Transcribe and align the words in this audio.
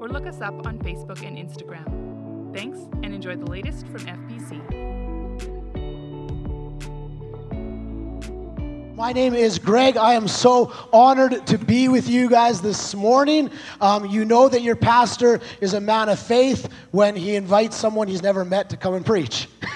or 0.00 0.08
look 0.08 0.26
us 0.26 0.40
up 0.40 0.66
on 0.66 0.78
Facebook 0.78 1.26
and 1.26 1.36
Instagram. 1.36 2.54
Thanks 2.54 2.78
and 3.02 3.14
enjoy 3.14 3.36
the 3.36 3.46
latest 3.46 3.86
from 3.88 4.00
FBC. 4.00 4.88
My 8.98 9.12
name 9.12 9.34
is 9.34 9.60
Greg. 9.60 9.96
I 9.96 10.14
am 10.14 10.26
so 10.26 10.72
honored 10.92 11.46
to 11.46 11.56
be 11.56 11.86
with 11.86 12.08
you 12.08 12.28
guys 12.28 12.60
this 12.60 12.96
morning. 12.96 13.48
Um, 13.80 14.06
you 14.06 14.24
know 14.24 14.48
that 14.48 14.62
your 14.62 14.74
pastor 14.74 15.40
is 15.60 15.74
a 15.74 15.80
man 15.80 16.08
of 16.08 16.18
faith 16.18 16.68
when 16.90 17.14
he 17.14 17.36
invites 17.36 17.76
someone 17.76 18.08
he's 18.08 18.22
never 18.22 18.44
met 18.44 18.70
to 18.70 18.76
come 18.76 18.94
and 18.94 19.06
preach. 19.06 19.48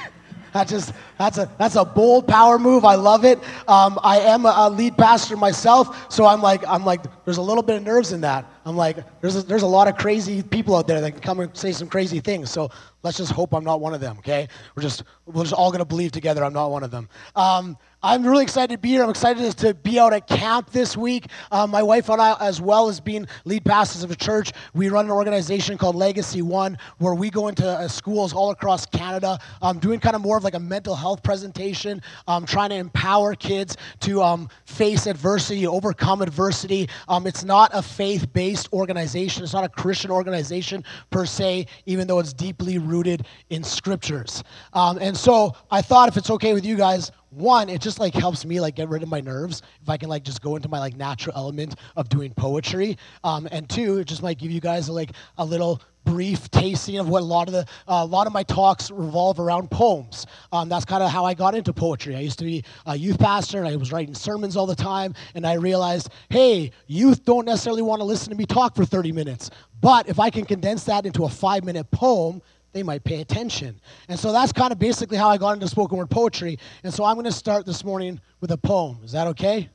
That 0.53 0.69
just 0.69 0.93
that's 1.23 1.39
a 1.39 1.49
that's 1.57 1.77
a 1.77 1.85
bold 1.85 2.27
power 2.27 2.59
move. 2.59 2.85
I 2.85 2.97
love 2.97 3.25
it. 3.25 3.39
Um, 3.69 3.99
I 4.03 4.19
am 4.19 4.45
a, 4.45 4.55
a, 4.57 4.71
lead 4.71 4.97
pastor 4.99 5.37
myself, 5.37 6.13
so 6.13 6.27
I'm 6.27 6.43
like 6.43 6.67
I'm 6.67 6.85
like 6.85 7.01
there's 7.25 7.37
a 7.37 7.43
little 7.43 7.63
bit 7.63 7.77
of 7.77 7.85
nerves 7.85 8.13
in 8.13 8.21
that. 8.23 8.45
I'm 8.65 8.77
like 8.77 8.97
there's 9.21 9.37
a, 9.37 9.43
there's 9.43 9.63
a 9.63 9.67
lot 9.67 9.87
of 9.87 9.97
crazy 9.97 10.43
people 10.43 10.75
out 10.75 10.89
there 10.89 11.01
that 11.01 11.13
can 11.13 11.21
come 11.21 11.41
and 11.41 11.57
say 11.57 11.71
some 11.73 11.89
crazy 11.89 12.21
things. 12.21 12.51
So 12.51 12.71
let's 13.03 13.19
just 13.19 13.33
hope 13.33 13.55
I'm 13.55 13.65
not 13.65 13.81
one 13.81 13.95
of 13.95 14.01
them. 14.01 14.19
Okay, 14.19 14.49
we're 14.75 14.83
just 14.83 15.05
we're 15.27 15.45
just 15.45 15.55
all 15.55 15.71
gonna 15.71 15.85
believe 15.85 16.11
together 16.11 16.45
I'm 16.45 16.53
not 16.53 16.71
one 16.71 16.83
of 16.83 16.91
them. 16.91 17.09
Um, 17.37 17.77
I'm 18.05 18.27
really 18.27 18.43
excited 18.43 18.75
to 18.75 18.79
be 18.79 18.89
here. 18.89 19.05
I'm 19.05 19.11
excited 19.11 19.57
to 19.59 19.75
be 19.75 20.01
out 20.01 20.13
at 20.13 20.27
camp 20.27 20.71
this 20.71 20.97
week. 20.97 21.27
Um, 21.53 21.71
my 21.71 21.85
wife 21.85 22.09
and 22.09 22.21
I, 22.21 22.37
as 22.41 22.61
well 22.61 22.89
as 22.89 22.99
being 22.99 23.29
lead 23.45 23.65
pastors 23.65 24.03
of 24.03 24.11
a 24.11 24.17
church, 24.17 24.51
we 24.75 24.89
run 24.89 25.05
an 25.05 25.13
organization 25.13 25.79
called 25.79 25.95
Legacy 25.95 26.43
One, 26.43 26.79
where 26.99 27.15
we 27.15 27.31
go 27.31 27.47
into 27.47 27.65
uh, 27.65 27.87
schools 27.87 28.33
all 28.33 28.51
across 28.51 28.87
Canada, 28.87 29.39
um, 29.63 29.79
doing 29.79 30.01
kind 30.01 30.17
of 30.17 30.23
more 30.23 30.37
of 30.37 30.43
like 30.43 30.55
a 30.55 30.61
mental 30.61 30.97
health 30.97 31.12
presentation, 31.21 32.01
um, 32.29 32.47
trying 32.47 32.71
to 32.71 32.77
empower 32.77 33.35
kids 33.35 33.77
to 34.01 34.23
um, 34.23 34.49
face 34.65 35.07
adversity, 35.07 35.67
overcome 35.67 36.23
adversity. 36.23 36.89
Um, 37.09 37.27
it's 37.27 37.45
not 37.45 37.71
a 37.75 37.83
faith-based 37.83 38.73
organization. 38.73 39.43
It's 39.43 39.53
not 39.53 39.65
a 39.65 39.69
Christian 39.69 40.11
organization 40.11 40.85
per 41.11 41.27
se, 41.27 41.67
even 41.87 42.07
though 42.07 42.19
it's 42.21 42.33
deeply 42.33 42.79
rooted 42.79 43.27
in 43.51 43.65
scriptures. 43.65 44.45
Um, 44.73 44.99
and 44.99 45.17
so 45.17 45.55
I 45.71 45.83
thought, 45.83 46.09
if 46.09 46.17
it's 46.17 46.31
okay 46.31 46.55
with 46.55 46.65
you 46.65 46.77
guys, 46.77 47.11
one 47.33 47.71
it 47.71 47.81
just 47.81 47.99
like 47.99 48.13
helps 48.13 48.45
me 48.45 48.61
like 48.61 48.75
get 48.75 48.89
rid 48.91 49.03
of 49.03 49.09
my 49.09 49.21
nerves 49.21 49.63
if 49.81 49.89
i 49.89 49.97
can 49.97 50.09
like 50.11 50.23
just 50.23 50.43
go 50.43 50.55
into 50.55 50.69
my 50.69 50.79
like 50.79 50.97
natural 50.97 51.35
element 51.35 51.77
of 51.97 52.09
doing 52.11 52.33
poetry 52.35 52.97
um, 53.25 53.49
and 53.51 53.69
two 53.71 53.99
it 53.99 54.05
just 54.05 54.23
might 54.23 54.39
give 54.39 54.51
you 54.51 54.61
guys 54.61 54.89
like 54.89 55.13
a 55.39 55.45
little 55.45 55.81
brief 56.05 56.51
tasting 56.51 56.99
of 56.99 57.09
what 57.09 57.23
a 57.23 57.25
lot 57.25 57.49
of 57.49 57.55
the 57.55 57.61
uh, 57.89 58.03
a 58.03 58.05
lot 58.05 58.27
of 58.27 58.33
my 58.33 58.43
talks 58.43 58.91
revolve 58.91 59.39
around 59.39 59.71
poems 59.71 60.27
um, 60.53 60.69
that's 60.69 60.85
kind 60.85 61.03
of 61.03 61.11
how 61.11 61.25
i 61.25 61.33
got 61.33 61.55
into 61.55 61.73
poetry 61.73 62.17
i 62.17 62.21
used 62.21 62.39
to 62.39 62.45
be 62.45 62.65
a 62.87 62.97
youth 62.97 63.19
pastor 63.19 63.59
and 63.59 63.69
i 63.69 63.77
was 63.77 63.93
writing 63.93 64.15
sermons 64.15 64.57
all 64.57 64.67
the 64.67 64.75
time 64.75 65.15
and 65.35 65.47
i 65.47 65.55
realized 65.55 66.11
hey 66.29 66.71
youth 66.87 67.25
don't 67.25 67.45
necessarily 67.45 67.83
want 67.83 68.01
to 68.01 68.05
listen 68.05 68.31
to 68.31 68.37
me 68.37 68.45
talk 68.45 68.75
for 68.75 68.85
30 68.85 69.13
minutes 69.13 69.51
but 69.81 70.09
if 70.09 70.19
i 70.19 70.29
can 70.29 70.45
condense 70.45 70.85
that 70.85 71.07
into 71.07 71.25
a 71.25 71.29
five 71.29 71.65
minute 71.65 71.91
poem 71.91 72.43
they 72.73 72.83
might 72.83 73.05
pay 73.05 73.21
attention. 73.21 73.79
And 74.09 74.19
so 74.19 74.33
that's 74.33 74.53
kind 74.53 74.73
of 74.73 74.79
basically 74.79 75.19
how 75.19 75.29
I 75.29 75.37
got 75.37 75.53
into 75.53 75.69
spoken 75.69 75.99
word 75.99 76.11
poetry. 76.11 76.59
And 76.83 76.93
so 76.93 77.05
I'm 77.05 77.15
going 77.17 77.25
to 77.25 77.33
start 77.33 77.67
this 77.67 77.85
morning 77.85 78.21
with 78.41 78.51
a 78.51 78.57
poem. 78.57 78.99
Is 79.05 79.13
that 79.13 79.27
okay? 79.29 79.69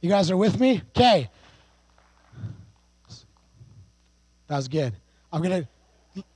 You 0.00 0.08
guys 0.08 0.30
are 0.30 0.36
with 0.36 0.58
me? 0.58 0.82
Okay. 0.90 1.28
That 4.48 4.56
was 4.56 4.68
good. 4.68 4.94
I'm 5.32 5.42
going 5.42 5.62
to 5.62 5.68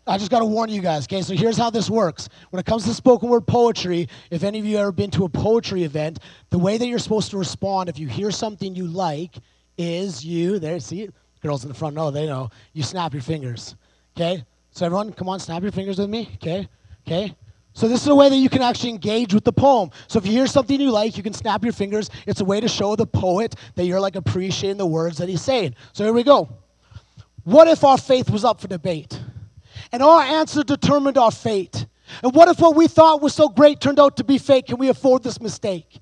I 0.07 0.17
just 0.17 0.31
got 0.31 0.39
to 0.39 0.47
warn 0.47 0.71
you 0.71 0.81
guys, 0.81 1.05
okay? 1.05 1.21
So 1.21 1.35
here's 1.35 1.59
how 1.59 1.69
this 1.69 1.91
works. 1.91 2.31
When 2.49 2.61
it 2.61 2.65
comes 2.65 2.85
to 2.85 2.95
spoken 2.95 3.29
word 3.29 3.47
poetry, 3.47 4.09
if 4.31 4.43
any 4.43 4.59
of 4.59 4.65
you 4.65 4.79
ever 4.79 4.91
been 4.91 5.11
to 5.11 5.25
a 5.25 5.29
poetry 5.29 5.85
event, 5.85 6.21
the 6.49 6.59
way 6.59 6.79
that 6.79 6.87
you're 6.87 6.99
supposed 6.99 7.31
to 7.33 7.37
respond 7.37 7.91
if 7.91 7.99
you 7.99 8.09
hear 8.09 8.31
something 8.31 8.75
you 8.75 8.87
like 8.87 9.35
is 9.77 10.25
you, 10.25 10.59
there, 10.59 10.81
see, 10.81 11.11
girls 11.43 11.63
in 11.63 11.69
the 11.69 11.75
front 11.75 11.95
know, 11.95 12.11
they 12.11 12.27
know, 12.27 12.49
you 12.73 12.83
snap 12.83 13.13
your 13.13 13.23
fingers, 13.23 13.77
okay? 14.17 14.43
So 14.71 14.87
everyone, 14.87 15.13
come 15.13 15.29
on, 15.29 15.41
snap 15.41 15.63
your 15.63 15.73
fingers 15.73 15.99
with 15.99 16.11
me. 16.11 16.31
Okay? 16.35 16.69
Okay? 17.07 17.35
So 17.73 17.89
this 17.89 18.03
is 18.03 18.09
a 18.09 18.15
way 18.15 18.29
that 18.29 18.37
you 18.37 18.49
can 18.49 18.63
actually 18.63 18.91
engage 18.91 19.35
with 19.35 19.45
the 19.45 19.53
poem. 19.53 19.91
So 20.07 20.19
if 20.19 20.27
you 20.27 20.33
hear 20.33 20.47
something 20.47 20.81
you 20.81 20.91
like, 20.91 21.17
you 21.17 21.23
can 21.23 21.33
snap 21.33 21.63
your 21.63 21.73
fingers. 21.73 22.11
It's 22.27 22.41
a 22.41 22.45
way 22.45 22.61
to 22.61 22.69
show 22.69 22.97
the 22.97 23.07
poet 23.07 23.55
that 23.75 23.85
you're 23.85 24.01
like 24.01 24.17
appreciating 24.17 24.79
the 24.79 24.87
words 24.87 25.19
that 25.19 25.29
he's 25.29 25.43
saying. 25.43 25.75
So 25.93 26.05
here 26.05 26.13
we 26.13 26.23
go. 26.23 26.49
What 27.47 27.69
if 27.69 27.85
our 27.85 27.97
faith 27.97 28.29
was 28.29 28.45
up 28.45 28.61
for 28.61 28.67
debate? 28.67 29.21
And 29.93 30.03
our 30.03 30.21
answer 30.21 30.65
determined 30.65 31.17
our 31.17 31.31
fate. 31.31 31.87
And 32.25 32.35
what 32.35 32.49
if 32.49 32.59
what 32.59 32.75
we 32.75 32.89
thought 32.89 33.23
was 33.23 33.35
so 33.35 33.49
great 33.49 33.81
turned 33.81 34.01
out 34.01 34.17
to 34.17 34.25
be 34.25 34.37
fake? 34.37 34.67
Can 34.67 34.79
we 34.79 34.89
afford 34.89 35.23
this 35.23 35.41
mistake? 35.41 36.01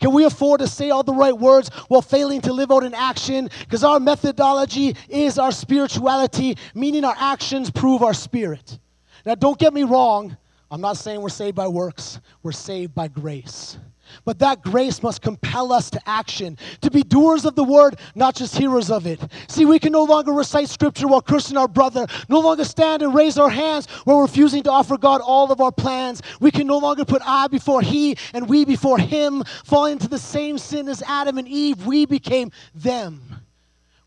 Can 0.00 0.12
we 0.12 0.24
afford 0.24 0.58
to 0.58 0.66
say 0.66 0.90
all 0.90 1.04
the 1.04 1.14
right 1.14 1.36
words 1.36 1.68
while 1.86 2.02
failing 2.02 2.40
to 2.40 2.52
live 2.52 2.72
out 2.72 2.82
in 2.82 2.92
action? 2.92 3.48
Because 3.60 3.84
our 3.84 4.00
methodology 4.00 4.96
is 5.08 5.38
our 5.38 5.52
spirituality, 5.52 6.56
meaning 6.74 7.04
our 7.04 7.16
actions 7.16 7.70
prove 7.70 8.02
our 8.02 8.12
spirit. 8.12 8.80
Now, 9.24 9.36
don't 9.36 9.60
get 9.60 9.72
me 9.72 9.84
wrong. 9.84 10.36
I'm 10.72 10.80
not 10.80 10.96
saying 10.96 11.20
we're 11.20 11.28
saved 11.28 11.54
by 11.54 11.68
works, 11.68 12.18
we're 12.42 12.50
saved 12.50 12.96
by 12.96 13.06
grace. 13.06 13.78
But 14.24 14.38
that 14.40 14.62
grace 14.62 15.02
must 15.02 15.22
compel 15.22 15.72
us 15.72 15.90
to 15.90 16.00
action, 16.06 16.58
to 16.80 16.90
be 16.90 17.02
doers 17.02 17.44
of 17.44 17.54
the 17.54 17.64
word, 17.64 17.98
not 18.14 18.34
just 18.34 18.56
hearers 18.56 18.90
of 18.90 19.06
it. 19.06 19.20
See, 19.48 19.64
we 19.64 19.78
can 19.78 19.92
no 19.92 20.04
longer 20.04 20.32
recite 20.32 20.68
scripture 20.68 21.08
while 21.08 21.22
cursing 21.22 21.56
our 21.56 21.68
brother, 21.68 22.06
no 22.28 22.40
longer 22.40 22.64
stand 22.64 23.02
and 23.02 23.14
raise 23.14 23.38
our 23.38 23.50
hands 23.50 23.86
while 24.04 24.20
refusing 24.20 24.62
to 24.64 24.70
offer 24.70 24.96
God 24.98 25.20
all 25.20 25.50
of 25.50 25.60
our 25.60 25.72
plans. 25.72 26.22
We 26.40 26.50
can 26.50 26.66
no 26.66 26.78
longer 26.78 27.04
put 27.04 27.22
I 27.24 27.48
before 27.48 27.82
he 27.82 28.16
and 28.34 28.48
we 28.48 28.64
before 28.64 28.98
him, 28.98 29.44
falling 29.64 29.92
into 29.92 30.08
the 30.08 30.18
same 30.18 30.58
sin 30.58 30.88
as 30.88 31.02
Adam 31.02 31.38
and 31.38 31.48
Eve. 31.48 31.86
We 31.86 32.06
became 32.06 32.50
them. 32.74 33.39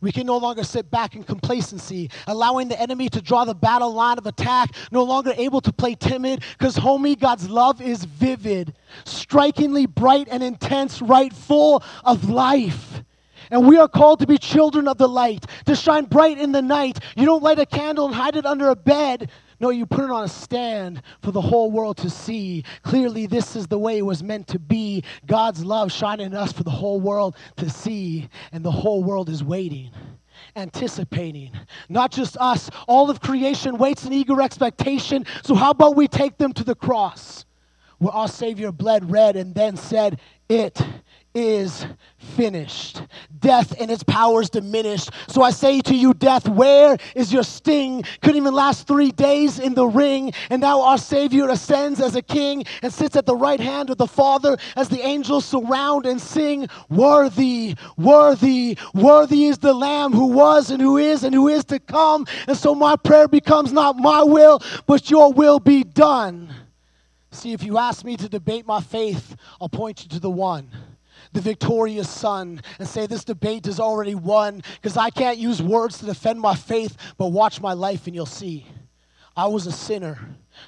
We 0.04 0.12
can 0.12 0.28
no 0.28 0.36
longer 0.36 0.66
sit 0.66 0.92
back 0.92 1.16
in 1.16 1.24
complacency, 1.24 2.12
allowing 2.28 2.68
the 2.68 2.78
enemy 2.78 3.08
to 3.08 3.22
draw 3.22 3.46
the 3.46 3.56
battle 3.56 3.94
line 3.94 4.18
of 4.18 4.26
attack, 4.26 4.76
no 4.92 5.02
longer 5.02 5.32
able 5.38 5.62
to 5.62 5.72
play 5.72 5.96
timid, 5.96 6.44
because, 6.60 6.76
homie, 6.76 7.18
God's 7.18 7.50
love 7.50 7.82
is 7.82 8.04
vivid, 8.04 8.76
strikingly 9.06 9.86
bright 9.86 10.28
and 10.30 10.44
intense, 10.44 11.02
right 11.02 11.32
full 11.32 11.82
of 12.04 12.30
life. 12.30 13.02
And 13.50 13.66
we 13.66 13.78
are 13.78 13.88
called 13.88 14.20
to 14.20 14.28
be 14.28 14.38
children 14.38 14.90
of 14.90 14.98
the 14.98 15.08
light, 15.08 15.46
to 15.68 15.76
shine 15.76 16.04
bright 16.04 16.38
in 16.38 16.52
the 16.52 16.62
night. 16.62 17.00
You 17.16 17.26
don't 17.26 17.42
light 17.42 17.60
a 17.60 17.66
candle 17.66 18.08
and 18.08 18.16
hide 18.16 18.36
it 18.36 18.46
under 18.46 18.70
a 18.70 18.76
bed. 18.76 19.30
No, 19.64 19.70
you 19.70 19.86
put 19.86 20.04
it 20.04 20.12
on 20.12 20.26
a 20.26 20.28
stand 20.28 21.02
for 21.22 21.32
the 21.32 21.40
whole 21.40 21.72
world 21.72 21.96
to 22.00 22.10
see. 22.10 22.66
Clearly, 22.82 23.28
this 23.28 23.56
is 23.56 23.66
the 23.66 23.80
way 23.80 23.98
it 23.98 24.02
was 24.02 24.22
meant 24.22 24.46
to 24.50 24.60
be. 24.60 25.06
God's 25.26 25.64
love 25.64 25.90
shining 25.90 26.26
in 26.26 26.34
us 26.34 26.52
for 26.52 26.64
the 26.64 26.70
whole 26.70 27.00
world 27.00 27.38
to 27.56 27.70
see, 27.70 28.28
and 28.52 28.62
the 28.62 28.70
whole 28.70 29.06
world 29.06 29.30
is 29.30 29.42
waiting 29.42 29.92
anticipating. 30.58 31.52
Not 31.88 32.12
just 32.12 32.36
us, 32.38 32.70
all 32.88 33.10
of 33.10 33.22
creation 33.22 33.78
waits 33.78 34.06
in 34.06 34.12
eager 34.12 34.42
expectation. 34.42 35.26
So, 35.44 35.56
how 35.56 35.72
about 35.72 35.96
we 35.96 36.10
take 36.10 36.38
them 36.38 36.52
to 36.54 36.66
the 36.66 36.76
cross 36.76 37.43
where 38.04 38.14
our 38.14 38.28
Savior 38.28 38.72
bled 38.74 39.10
red 39.10 39.38
and 39.38 39.56
then 39.56 39.78
said, 39.78 40.20
It 40.50 40.82
is 41.34 41.86
finished. 42.18 43.02
Death 43.40 43.80
and 43.80 43.90
its 43.90 44.04
powers 44.04 44.50
diminished. 44.50 45.10
So 45.28 45.42
I 45.42 45.52
say 45.52 45.80
to 45.82 45.96
you, 45.96 46.14
death, 46.14 46.48
where 46.48 46.98
is 47.16 47.32
your 47.32 47.44
sting? 47.44 48.04
Couldn't 48.22 48.38
even 48.38 48.54
last 48.54 48.88
three 48.88 49.12
days 49.12 49.58
in 49.58 49.74
the 49.74 49.88
ring. 49.88 50.34
And 50.50 50.62
now 50.62 50.82
our 50.82 50.98
Savior 50.98 51.48
ascends 51.48 52.02
as 52.02 52.16
a 52.18 52.22
king 52.22 52.66
and 52.82 52.94
sits 52.94 53.16
at 53.16 53.26
the 53.26 53.36
right 53.36 53.60
hand 53.60 53.90
of 53.90 53.98
the 53.98 54.06
Father 54.06 54.58
as 54.76 54.90
the 54.90 55.02
angels 55.02 55.46
surround 55.46 56.06
and 56.06 56.22
sing, 56.22 56.68
Worthy, 56.90 57.76
worthy, 57.98 58.78
worthy 58.94 59.46
is 59.46 59.60
the 59.60 59.74
Lamb 59.74 60.12
who 60.12 60.28
was 60.28 60.72
and 60.72 60.82
who 60.82 60.98
is 60.98 61.24
and 61.24 61.34
who 61.34 61.48
is 61.48 61.64
to 61.66 61.80
come. 61.80 62.28
And 62.48 62.58
so 62.58 62.76
my 62.76 62.98
prayer 62.98 63.30
becomes 63.30 63.72
not 63.72 63.96
my 63.96 64.24
will, 64.24 64.62
but 64.86 65.10
your 65.10 65.32
will 65.32 65.60
be 65.60 65.86
done. 65.86 66.54
See, 67.34 67.52
if 67.52 67.64
you 67.64 67.78
ask 67.78 68.06
me 68.06 68.16
to 68.18 68.30
debate 68.30 68.66
my 68.66 68.80
faith, 68.80 69.36
I'll 69.60 69.70
point 69.70 70.04
you 70.04 70.10
to 70.10 70.20
the 70.20 70.30
one 70.30 70.70
the 71.32 71.42
victorious 71.42 72.10
son 72.10 72.62
and 72.80 72.88
say 72.88 73.08
this 73.08 73.24
debate 73.24 73.66
is 73.68 73.80
already 73.80 74.16
won 74.16 74.62
because 74.76 74.98
I 74.98 75.10
can't 75.10 75.38
use 75.38 75.62
words 75.62 76.00
to 76.00 76.06
defend 76.06 76.40
my 76.40 76.56
faith, 76.56 76.96
but 77.18 77.28
watch 77.28 77.60
my 77.62 77.74
life 77.74 78.06
and 78.06 78.16
you'll 78.16 78.26
see. 78.26 78.66
I 79.36 79.48
was 79.48 79.66
a 79.66 79.72
sinner, 79.72 80.20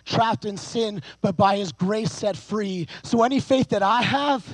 trapped 0.05 0.45
in 0.45 0.57
sin, 0.57 1.03
but 1.21 1.37
by 1.37 1.57
his 1.57 1.71
grace 1.71 2.11
set 2.11 2.35
free. 2.35 2.87
So 3.03 3.23
any 3.23 3.39
faith 3.39 3.69
that 3.69 3.83
I 3.83 4.01
have 4.01 4.47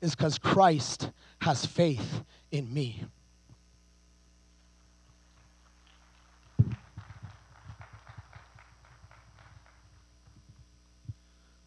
is 0.00 0.14
because 0.14 0.38
Christ 0.38 1.10
has 1.42 1.66
faith 1.66 2.22
in 2.50 2.72
me. 2.72 3.04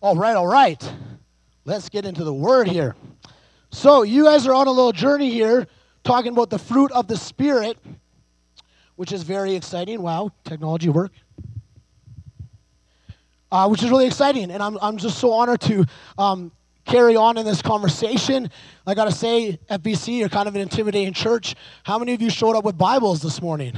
All 0.01 0.15
right, 0.15 0.37
all 0.37 0.47
right. 0.47 0.81
Let's 1.65 1.89
get 1.89 2.05
into 2.05 2.23
the 2.23 2.33
word 2.33 2.69
here. 2.69 2.95
So, 3.69 4.03
you 4.03 4.23
guys 4.23 4.47
are 4.47 4.53
on 4.53 4.67
a 4.67 4.71
little 4.71 4.93
journey 4.93 5.29
here 5.29 5.67
talking 6.05 6.31
about 6.31 6.49
the 6.49 6.57
fruit 6.57 6.89
of 6.93 7.07
the 7.07 7.17
Spirit, 7.17 7.77
which 8.95 9.11
is 9.11 9.23
very 9.23 9.55
exciting. 9.55 10.01
Wow, 10.01 10.31
technology 10.45 10.87
work. 10.87 11.11
Uh, 13.51 13.67
which 13.67 13.83
is 13.83 13.89
really 13.89 14.07
exciting. 14.07 14.51
And 14.51 14.63
I'm, 14.63 14.77
I'm 14.81 14.95
just 14.95 15.17
so 15.17 15.33
honored 15.33 15.59
to 15.61 15.85
um, 16.17 16.53
carry 16.85 17.17
on 17.17 17.37
in 17.37 17.45
this 17.45 17.61
conversation. 17.61 18.49
I 18.87 18.93
got 18.93 19.05
to 19.05 19.11
say, 19.11 19.59
FBC, 19.69 20.19
you're 20.19 20.29
kind 20.29 20.47
of 20.47 20.55
an 20.55 20.61
intimidating 20.61 21.11
church. 21.11 21.55
How 21.83 21.99
many 21.99 22.13
of 22.13 22.21
you 22.21 22.29
showed 22.29 22.55
up 22.55 22.63
with 22.63 22.77
Bibles 22.77 23.21
this 23.21 23.41
morning? 23.41 23.73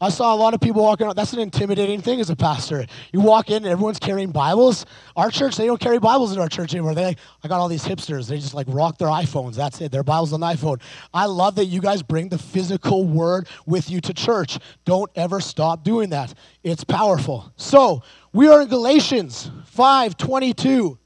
I 0.00 0.10
saw 0.10 0.32
a 0.32 0.36
lot 0.36 0.54
of 0.54 0.60
people 0.60 0.82
walking 0.82 1.06
around. 1.06 1.16
That's 1.16 1.32
an 1.32 1.40
intimidating 1.40 2.00
thing 2.00 2.20
as 2.20 2.30
a 2.30 2.36
pastor. 2.36 2.86
You 3.12 3.20
walk 3.20 3.50
in 3.50 3.56
and 3.56 3.66
everyone's 3.66 3.98
carrying 3.98 4.30
Bibles. 4.30 4.86
Our 5.16 5.28
church, 5.28 5.56
they 5.56 5.66
don't 5.66 5.80
carry 5.80 5.98
Bibles 5.98 6.32
in 6.32 6.38
our 6.38 6.48
church 6.48 6.72
anymore. 6.72 6.94
They 6.94 7.04
like, 7.04 7.18
I 7.42 7.48
got 7.48 7.58
all 7.58 7.66
these 7.66 7.84
hipsters. 7.84 8.28
They 8.28 8.38
just 8.38 8.54
like 8.54 8.66
rock 8.68 8.98
their 8.98 9.08
iPhones. 9.08 9.56
That's 9.56 9.80
it. 9.80 9.90
Their 9.90 10.04
Bibles 10.04 10.32
on 10.32 10.38
the 10.38 10.46
iPhone. 10.46 10.80
I 11.12 11.26
love 11.26 11.56
that 11.56 11.64
you 11.64 11.80
guys 11.80 12.02
bring 12.02 12.28
the 12.28 12.38
physical 12.38 13.04
word 13.04 13.48
with 13.66 13.90
you 13.90 14.00
to 14.02 14.14
church. 14.14 14.58
Don't 14.84 15.10
ever 15.16 15.40
stop 15.40 15.82
doing 15.82 16.10
that. 16.10 16.32
It's 16.62 16.84
powerful. 16.84 17.52
So 17.56 18.02
we 18.32 18.46
are 18.48 18.62
in 18.62 18.68
Galatians 18.68 19.50
5 19.66 20.16
22. 20.16 20.98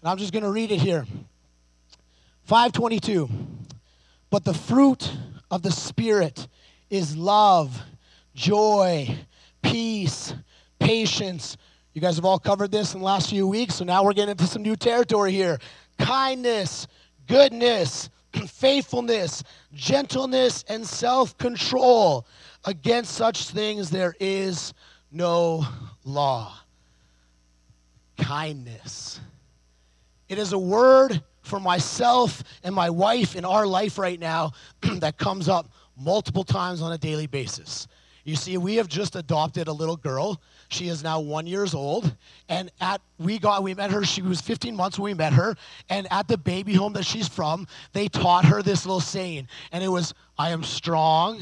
And 0.00 0.10
I'm 0.10 0.16
just 0.16 0.32
going 0.32 0.44
to 0.44 0.50
read 0.50 0.72
it 0.72 0.80
here. 0.80 1.04
522. 2.44 3.28
But 4.30 4.44
the 4.44 4.54
fruit 4.54 5.10
of 5.50 5.62
the 5.62 5.70
Spirit 5.70 6.48
is 6.90 7.16
love, 7.16 7.80
joy, 8.34 9.16
peace, 9.62 10.34
patience. 10.78 11.56
You 11.94 12.00
guys 12.00 12.16
have 12.16 12.24
all 12.24 12.38
covered 12.38 12.70
this 12.70 12.94
in 12.94 13.00
the 13.00 13.06
last 13.06 13.30
few 13.30 13.46
weeks, 13.46 13.76
so 13.76 13.84
now 13.84 14.04
we're 14.04 14.12
getting 14.12 14.32
into 14.32 14.46
some 14.46 14.62
new 14.62 14.76
territory 14.76 15.32
here. 15.32 15.58
Kindness, 15.98 16.86
goodness, 17.26 18.10
faithfulness, 18.46 19.42
gentleness, 19.72 20.64
and 20.68 20.86
self 20.86 21.36
control. 21.38 22.26
Against 22.64 23.12
such 23.12 23.50
things 23.50 23.90
there 23.90 24.14
is 24.18 24.74
no 25.12 25.64
law. 26.04 26.52
Kindness. 28.18 29.20
It 30.28 30.38
is 30.38 30.52
a 30.52 30.58
word 30.58 31.22
for 31.46 31.60
myself 31.60 32.42
and 32.64 32.74
my 32.74 32.90
wife 32.90 33.36
in 33.36 33.44
our 33.44 33.66
life 33.66 33.98
right 33.98 34.18
now 34.18 34.52
that 34.98 35.16
comes 35.16 35.48
up 35.48 35.68
multiple 35.96 36.44
times 36.44 36.82
on 36.82 36.92
a 36.92 36.98
daily 36.98 37.26
basis. 37.26 37.88
You 38.24 38.34
see, 38.34 38.58
we 38.58 38.74
have 38.74 38.88
just 38.88 39.14
adopted 39.14 39.68
a 39.68 39.72
little 39.72 39.96
girl. 39.96 40.42
She 40.68 40.88
is 40.88 41.04
now 41.04 41.20
one 41.20 41.46
years 41.46 41.74
old, 41.74 42.12
and 42.48 42.72
at 42.80 43.00
we 43.18 43.38
got 43.38 43.62
we 43.62 43.72
met 43.72 43.92
her. 43.92 44.04
She 44.04 44.20
was 44.20 44.40
15 44.40 44.74
months 44.74 44.98
when 44.98 45.12
we 45.12 45.14
met 45.14 45.32
her, 45.32 45.54
and 45.88 46.08
at 46.10 46.26
the 46.26 46.36
baby 46.36 46.74
home 46.74 46.92
that 46.94 47.04
she's 47.04 47.28
from, 47.28 47.68
they 47.92 48.08
taught 48.08 48.44
her 48.44 48.62
this 48.62 48.84
little 48.84 49.00
saying, 49.00 49.46
and 49.70 49.84
it 49.84 49.88
was, 49.88 50.12
"I 50.36 50.50
am 50.50 50.64
strong, 50.64 51.40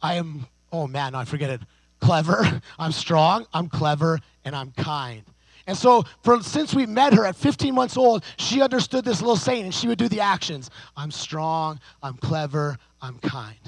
I 0.00 0.14
am 0.14 0.46
oh 0.70 0.86
man, 0.86 1.16
I 1.16 1.24
forget 1.24 1.50
it, 1.50 1.60
clever. 2.00 2.62
I'm 2.78 2.92
strong, 2.92 3.44
I'm 3.52 3.68
clever, 3.68 4.20
and 4.44 4.54
I'm 4.54 4.70
kind." 4.70 5.24
And 5.66 5.76
so, 5.76 6.04
for, 6.22 6.42
since 6.42 6.74
we 6.74 6.86
met 6.86 7.14
her 7.14 7.24
at 7.24 7.36
15 7.36 7.74
months 7.74 7.96
old, 7.96 8.24
she 8.36 8.60
understood 8.60 9.04
this 9.04 9.20
little 9.20 9.36
saying 9.36 9.64
and 9.64 9.74
she 9.74 9.88
would 9.88 9.98
do 9.98 10.08
the 10.08 10.20
actions 10.20 10.70
I'm 10.96 11.10
strong, 11.10 11.78
I'm 12.02 12.14
clever, 12.14 12.78
I'm 13.00 13.18
kind. 13.18 13.58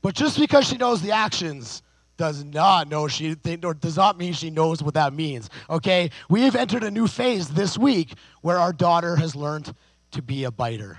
But 0.00 0.14
just 0.14 0.38
because 0.38 0.66
she 0.66 0.76
knows 0.76 1.02
the 1.02 1.12
actions 1.12 1.82
does 2.16 2.44
not 2.44 2.88
know 2.88 3.08
she 3.08 3.36
or 3.62 3.74
does 3.74 3.96
not 3.96 4.18
mean 4.18 4.32
she 4.32 4.50
knows 4.50 4.82
what 4.82 4.94
that 4.94 5.12
means. 5.12 5.50
Okay? 5.70 6.10
We 6.28 6.42
have 6.42 6.56
entered 6.56 6.82
a 6.82 6.90
new 6.90 7.06
phase 7.06 7.48
this 7.48 7.78
week 7.78 8.14
where 8.42 8.58
our 8.58 8.72
daughter 8.72 9.16
has 9.16 9.36
learned 9.36 9.72
to 10.12 10.22
be 10.22 10.44
a 10.44 10.50
biter. 10.50 10.98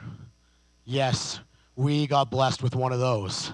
Yes, 0.86 1.40
we 1.76 2.08
got 2.08 2.32
blessed 2.32 2.64
with 2.64 2.76
one 2.76 2.94
of 2.94 3.00
those. 3.00 3.54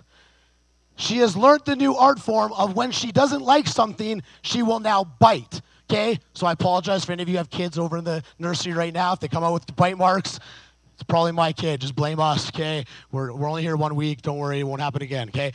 She 0.96 1.18
has 1.18 1.36
learned 1.36 1.64
the 1.66 1.76
new 1.76 1.96
art 1.96 2.20
form 2.20 2.54
of 2.54 2.76
when 2.76 2.92
she 2.92 3.12
doesn't 3.12 3.42
like 3.42 3.68
something, 3.68 4.22
she 4.42 4.64
will 4.64 4.80
now 4.80 5.04
bite. 5.04 5.62
Okay? 5.90 6.20
So 6.34 6.48
I 6.48 6.52
apologize 6.52 7.06
for 7.06 7.12
any 7.12 7.24
of 7.24 7.30
you 7.30 7.38
have 7.38 7.50
kids 7.50 7.78
over 7.78 7.98
in 7.98 8.04
the 8.04 8.24
nursery 8.40 8.74
right 8.74 8.94
now. 8.94 9.14
If 9.14 9.20
they 9.20 9.28
come 9.28 9.44
out 9.44 9.54
with 9.54 9.76
bite 9.76 9.98
marks, 9.98 10.40
it's 10.94 11.04
probably 11.04 11.34
my 11.34 11.52
kid. 11.52 11.82
Just 11.82 11.96
blame 11.96 12.20
us, 12.20 12.50
okay? 12.50 12.86
We're, 13.12 13.34
we're 13.34 13.50
only 13.50 13.62
here 13.62 13.76
one 13.76 13.96
week. 13.96 14.22
Don't 14.22 14.38
worry, 14.38 14.60
it 14.60 14.64
won't 14.64 14.82
happen 14.82 15.02
again, 15.02 15.30
okay? 15.30 15.54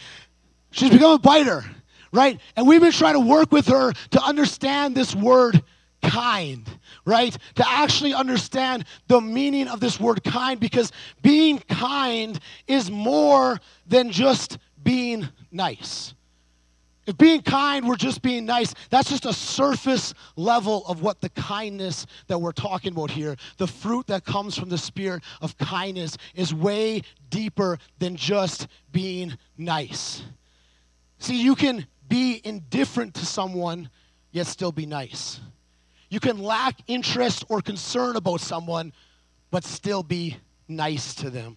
She's 0.70 0.90
become 0.90 1.12
a 1.12 1.18
biter, 1.18 1.64
right? 2.12 2.38
And 2.56 2.68
we've 2.68 2.80
been 2.80 2.92
trying 2.92 3.14
to 3.14 3.20
work 3.20 3.50
with 3.50 3.66
her 3.68 3.92
to 3.92 4.22
understand 4.22 4.94
this 4.94 5.14
word 5.16 5.62
kind, 6.02 6.68
right? 7.04 7.36
To 7.56 7.68
actually 7.68 8.14
understand 8.14 8.84
the 9.08 9.20
meaning 9.20 9.66
of 9.66 9.80
this 9.80 9.98
word 9.98 10.22
kind 10.24 10.60
because 10.60 10.92
being 11.22 11.58
kind 11.70 12.38
is 12.66 12.90
more 12.90 13.60
than 13.86 14.10
just 14.10 14.58
being 14.82 15.28
nice. 15.50 16.14
If 17.10 17.18
being 17.18 17.42
kind 17.42 17.88
we're 17.88 17.96
just 17.96 18.22
being 18.22 18.46
nice, 18.46 18.72
that's 18.88 19.10
just 19.10 19.26
a 19.26 19.32
surface 19.32 20.14
level 20.36 20.86
of 20.86 21.02
what 21.02 21.20
the 21.20 21.28
kindness 21.30 22.06
that 22.28 22.38
we're 22.38 22.52
talking 22.52 22.92
about 22.92 23.10
here. 23.10 23.34
The 23.56 23.66
fruit 23.66 24.06
that 24.06 24.24
comes 24.24 24.56
from 24.56 24.68
the 24.68 24.78
spirit 24.78 25.24
of 25.42 25.58
kindness 25.58 26.16
is 26.36 26.54
way 26.54 27.02
deeper 27.28 27.80
than 27.98 28.14
just 28.14 28.68
being 28.92 29.36
nice. 29.58 30.22
See, 31.18 31.42
you 31.42 31.56
can 31.56 31.84
be 32.08 32.40
indifferent 32.44 33.14
to 33.14 33.26
someone, 33.26 33.90
yet 34.30 34.46
still 34.46 34.70
be 34.70 34.86
nice. 34.86 35.40
You 36.10 36.20
can 36.20 36.38
lack 36.38 36.76
interest 36.86 37.44
or 37.48 37.60
concern 37.60 38.14
about 38.14 38.40
someone, 38.40 38.92
but 39.50 39.64
still 39.64 40.04
be 40.04 40.36
nice 40.68 41.16
to 41.16 41.28
them. 41.28 41.56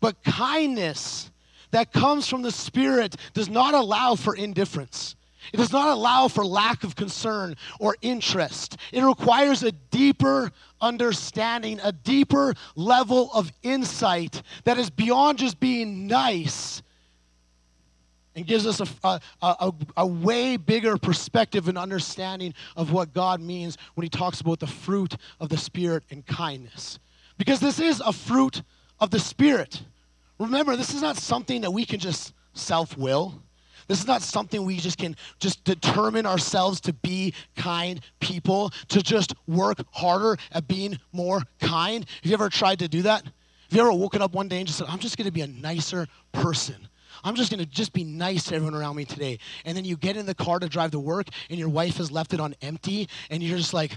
But 0.00 0.24
kindness 0.24 1.30
that 1.70 1.92
comes 1.92 2.28
from 2.28 2.42
the 2.42 2.52
Spirit 2.52 3.16
does 3.34 3.48
not 3.48 3.74
allow 3.74 4.14
for 4.14 4.34
indifference. 4.34 5.16
It 5.52 5.56
does 5.56 5.72
not 5.72 5.88
allow 5.88 6.28
for 6.28 6.44
lack 6.44 6.84
of 6.84 6.94
concern 6.96 7.56
or 7.80 7.96
interest. 8.02 8.76
It 8.92 9.02
requires 9.02 9.62
a 9.62 9.72
deeper 9.72 10.52
understanding, 10.80 11.80
a 11.82 11.92
deeper 11.92 12.54
level 12.76 13.30
of 13.32 13.50
insight 13.62 14.42
that 14.64 14.78
is 14.78 14.90
beyond 14.90 15.38
just 15.38 15.58
being 15.58 16.06
nice 16.06 16.82
and 18.38 18.46
gives 18.46 18.66
us 18.66 18.80
a, 18.80 19.08
a, 19.08 19.20
a, 19.42 19.72
a, 19.96 20.06
way 20.06 20.56
bigger 20.56 20.96
perspective 20.96 21.66
and 21.66 21.76
understanding 21.76 22.54
of 22.76 22.92
what 22.92 23.12
God 23.12 23.40
means 23.40 23.76
when 23.94 24.04
He 24.04 24.08
talks 24.08 24.40
about 24.40 24.60
the 24.60 24.66
fruit 24.66 25.16
of 25.40 25.48
the 25.48 25.56
Spirit 25.56 26.04
and 26.10 26.24
kindness. 26.24 27.00
Because 27.36 27.58
this 27.58 27.80
is 27.80 28.00
a 28.04 28.12
fruit 28.12 28.62
of 29.00 29.10
the 29.10 29.18
Spirit. 29.18 29.82
Remember, 30.38 30.76
this 30.76 30.94
is 30.94 31.02
not 31.02 31.16
something 31.16 31.62
that 31.62 31.70
we 31.70 31.84
can 31.84 31.98
just 31.98 32.32
self 32.54 32.96
will. 32.96 33.42
This 33.88 34.00
is 34.00 34.06
not 34.06 34.20
something 34.20 34.64
we 34.64 34.76
just 34.76 34.98
can 34.98 35.16
just 35.40 35.64
determine 35.64 36.26
ourselves 36.26 36.80
to 36.82 36.92
be 36.92 37.32
kind 37.56 38.00
people, 38.20 38.70
to 38.88 39.02
just 39.02 39.34
work 39.46 39.78
harder 39.92 40.36
at 40.52 40.68
being 40.68 40.98
more 41.12 41.42
kind. 41.58 42.04
Have 42.22 42.30
you 42.30 42.34
ever 42.34 42.50
tried 42.50 42.80
to 42.80 42.88
do 42.88 43.02
that? 43.02 43.24
Have 43.24 43.32
you 43.76 43.80
ever 43.80 43.92
woken 43.92 44.20
up 44.22 44.32
one 44.32 44.48
day 44.48 44.58
and 44.58 44.66
just 44.66 44.78
said, 44.78 44.88
I'm 44.90 44.98
just 44.98 45.16
going 45.16 45.26
to 45.26 45.32
be 45.32 45.40
a 45.40 45.46
nicer 45.46 46.06
person? 46.32 46.88
I'm 47.24 47.34
just 47.34 47.50
going 47.50 47.60
to 47.60 47.66
just 47.66 47.92
be 47.92 48.04
nice 48.04 48.44
to 48.44 48.54
everyone 48.54 48.74
around 48.74 48.96
me 48.96 49.04
today. 49.04 49.38
And 49.64 49.76
then 49.76 49.84
you 49.84 49.96
get 49.96 50.16
in 50.16 50.26
the 50.26 50.34
car 50.34 50.58
to 50.58 50.68
drive 50.68 50.92
to 50.92 51.00
work 51.00 51.28
and 51.50 51.58
your 51.58 51.68
wife 51.68 51.96
has 51.96 52.10
left 52.10 52.34
it 52.34 52.40
on 52.40 52.54
empty 52.62 53.08
and 53.30 53.42
you're 53.42 53.58
just 53.58 53.74
like, 53.74 53.92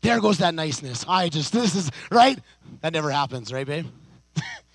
there 0.00 0.20
goes 0.20 0.38
that 0.38 0.54
niceness. 0.54 1.04
I 1.08 1.28
just, 1.28 1.52
this 1.52 1.74
is, 1.74 1.90
right? 2.10 2.38
That 2.80 2.92
never 2.92 3.10
happens, 3.10 3.52
right, 3.52 3.66
babe? 3.66 3.86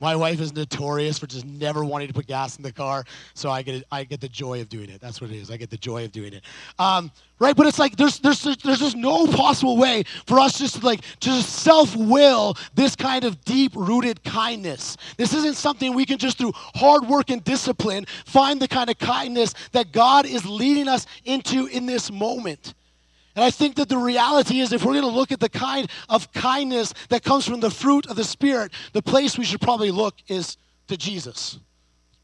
My 0.00 0.14
wife 0.14 0.40
is 0.40 0.54
notorious 0.54 1.18
for 1.18 1.26
just 1.26 1.44
never 1.44 1.84
wanting 1.84 2.08
to 2.08 2.14
put 2.14 2.26
gas 2.26 2.56
in 2.56 2.62
the 2.62 2.72
car, 2.72 3.04
so 3.34 3.50
I 3.50 3.62
get 3.62 3.84
I 3.90 4.04
get 4.04 4.20
the 4.20 4.28
joy 4.28 4.60
of 4.60 4.68
doing 4.68 4.90
it. 4.90 5.00
That's 5.00 5.20
what 5.20 5.30
it 5.30 5.36
is. 5.36 5.50
I 5.50 5.56
get 5.56 5.70
the 5.70 5.76
joy 5.76 6.04
of 6.04 6.12
doing 6.12 6.32
it. 6.34 6.42
Um, 6.78 7.10
right? 7.40 7.56
But 7.56 7.66
it's 7.66 7.78
like 7.78 7.96
there's 7.96 8.20
there's 8.20 8.42
there's 8.42 8.78
just 8.78 8.96
no 8.96 9.26
possible 9.26 9.76
way 9.76 10.04
for 10.26 10.38
us 10.38 10.58
just 10.58 10.80
to 10.80 10.86
like 10.86 11.00
to 11.00 11.30
just 11.30 11.48
self 11.48 11.96
will 11.96 12.56
this 12.74 12.94
kind 12.94 13.24
of 13.24 13.44
deep 13.44 13.72
rooted 13.74 14.22
kindness. 14.22 14.96
This 15.16 15.34
isn't 15.34 15.56
something 15.56 15.94
we 15.94 16.06
can 16.06 16.18
just 16.18 16.38
through 16.38 16.52
hard 16.54 17.06
work 17.08 17.30
and 17.30 17.42
discipline 17.42 18.06
find 18.24 18.60
the 18.60 18.68
kind 18.68 18.90
of 18.90 18.98
kindness 18.98 19.54
that 19.72 19.92
God 19.92 20.26
is 20.26 20.46
leading 20.46 20.86
us 20.88 21.06
into 21.24 21.66
in 21.66 21.86
this 21.86 22.10
moment. 22.10 22.74
And 23.38 23.44
I 23.44 23.52
think 23.52 23.76
that 23.76 23.88
the 23.88 23.96
reality 23.96 24.58
is, 24.58 24.72
if 24.72 24.84
we're 24.84 24.94
going 24.94 25.04
to 25.04 25.16
look 25.16 25.30
at 25.30 25.38
the 25.38 25.48
kind 25.48 25.88
of 26.08 26.32
kindness 26.32 26.92
that 27.08 27.22
comes 27.22 27.46
from 27.46 27.60
the 27.60 27.70
fruit 27.70 28.04
of 28.06 28.16
the 28.16 28.24
Spirit, 28.24 28.72
the 28.94 29.00
place 29.00 29.38
we 29.38 29.44
should 29.44 29.60
probably 29.60 29.92
look 29.92 30.16
is 30.26 30.56
to 30.88 30.96
Jesus. 30.96 31.60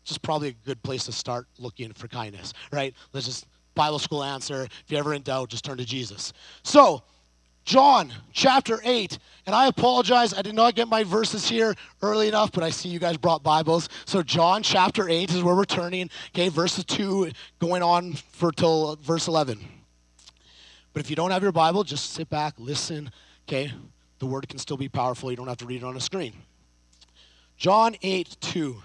Just 0.02 0.22
probably 0.22 0.48
a 0.48 0.56
good 0.66 0.82
place 0.82 1.04
to 1.04 1.12
start 1.12 1.46
looking 1.56 1.92
for 1.92 2.08
kindness, 2.08 2.52
right? 2.72 2.96
Let's 3.12 3.26
just 3.26 3.46
Bible 3.76 4.00
school 4.00 4.24
answer. 4.24 4.64
If 4.64 4.82
you're 4.88 4.98
ever 4.98 5.14
in 5.14 5.22
doubt, 5.22 5.50
just 5.50 5.64
turn 5.64 5.76
to 5.76 5.84
Jesus. 5.84 6.32
So, 6.64 7.04
John 7.64 8.12
chapter 8.32 8.80
8. 8.82 9.16
And 9.46 9.54
I 9.54 9.68
apologize, 9.68 10.34
I 10.34 10.42
did 10.42 10.56
not 10.56 10.74
get 10.74 10.88
my 10.88 11.04
verses 11.04 11.48
here 11.48 11.76
early 12.02 12.26
enough, 12.26 12.50
but 12.50 12.64
I 12.64 12.70
see 12.70 12.88
you 12.88 12.98
guys 12.98 13.18
brought 13.18 13.44
Bibles. 13.44 13.88
So, 14.04 14.24
John 14.24 14.64
chapter 14.64 15.08
8 15.08 15.30
is 15.30 15.44
where 15.44 15.54
we're 15.54 15.64
turning. 15.64 16.10
Okay, 16.34 16.48
verses 16.48 16.84
2 16.86 17.30
going 17.60 17.84
on 17.84 18.14
for 18.32 18.50
till 18.50 18.96
verse 18.96 19.28
11. 19.28 19.60
But 20.94 21.00
if 21.00 21.10
you 21.10 21.16
don't 21.16 21.32
have 21.32 21.42
your 21.42 21.52
Bible, 21.52 21.84
just 21.84 22.12
sit 22.12 22.30
back, 22.30 22.54
listen, 22.56 23.10
okay? 23.46 23.70
The 24.20 24.26
word 24.26 24.48
can 24.48 24.58
still 24.58 24.76
be 24.76 24.88
powerful. 24.88 25.30
You 25.30 25.36
don't 25.36 25.48
have 25.48 25.58
to 25.58 25.66
read 25.66 25.82
it 25.82 25.84
on 25.84 25.96
a 25.96 26.00
screen. 26.00 26.32
John 27.58 27.96
8 28.00 28.36
2 28.40 28.76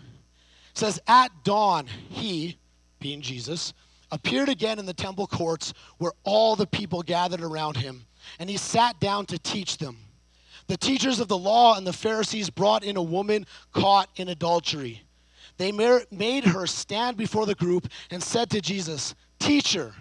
says, 0.73 0.99
At 1.07 1.29
dawn, 1.43 1.85
he, 1.85 2.57
being 2.99 3.21
Jesus, 3.21 3.73
appeared 4.11 4.49
again 4.49 4.79
in 4.79 4.87
the 4.87 4.93
temple 4.93 5.27
courts 5.27 5.73
where 5.99 6.11
all 6.23 6.55
the 6.55 6.65
people 6.67 7.03
gathered 7.03 7.41
around 7.41 7.77
him, 7.77 8.05
and 8.39 8.49
he 8.49 8.57
sat 8.57 8.99
down 8.99 9.27
to 9.27 9.37
teach 9.37 9.77
them. 9.77 9.97
The 10.65 10.77
teachers 10.77 11.19
of 11.19 11.27
the 11.27 11.37
law 11.37 11.77
and 11.77 11.85
the 11.85 11.93
Pharisees 11.93 12.49
brought 12.49 12.83
in 12.83 12.97
a 12.97 13.01
woman 13.03 13.45
caught 13.71 14.09
in 14.15 14.29
adultery. 14.29 15.03
They 15.57 15.71
made 15.71 16.45
her 16.45 16.65
stand 16.65 17.17
before 17.17 17.45
the 17.45 17.55
group 17.55 17.87
and 18.09 18.21
said 18.21 18.49
to 18.51 18.61
Jesus, 18.61 19.13
Teacher, 19.39 19.93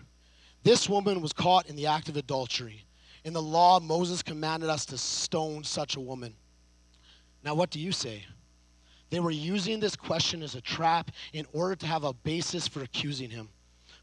this 0.68 0.86
woman 0.86 1.22
was 1.22 1.32
caught 1.32 1.66
in 1.70 1.76
the 1.76 1.86
act 1.86 2.10
of 2.10 2.18
adultery. 2.18 2.84
In 3.24 3.32
the 3.32 3.40
law, 3.40 3.80
Moses 3.80 4.22
commanded 4.22 4.68
us 4.68 4.84
to 4.84 4.98
stone 4.98 5.64
such 5.64 5.96
a 5.96 6.00
woman. 6.00 6.34
Now, 7.42 7.54
what 7.54 7.70
do 7.70 7.80
you 7.80 7.90
say? 7.90 8.26
They 9.08 9.18
were 9.18 9.30
using 9.30 9.80
this 9.80 9.96
question 9.96 10.42
as 10.42 10.54
a 10.54 10.60
trap 10.60 11.10
in 11.32 11.46
order 11.54 11.74
to 11.76 11.86
have 11.86 12.04
a 12.04 12.12
basis 12.12 12.68
for 12.68 12.82
accusing 12.82 13.30
him. 13.30 13.48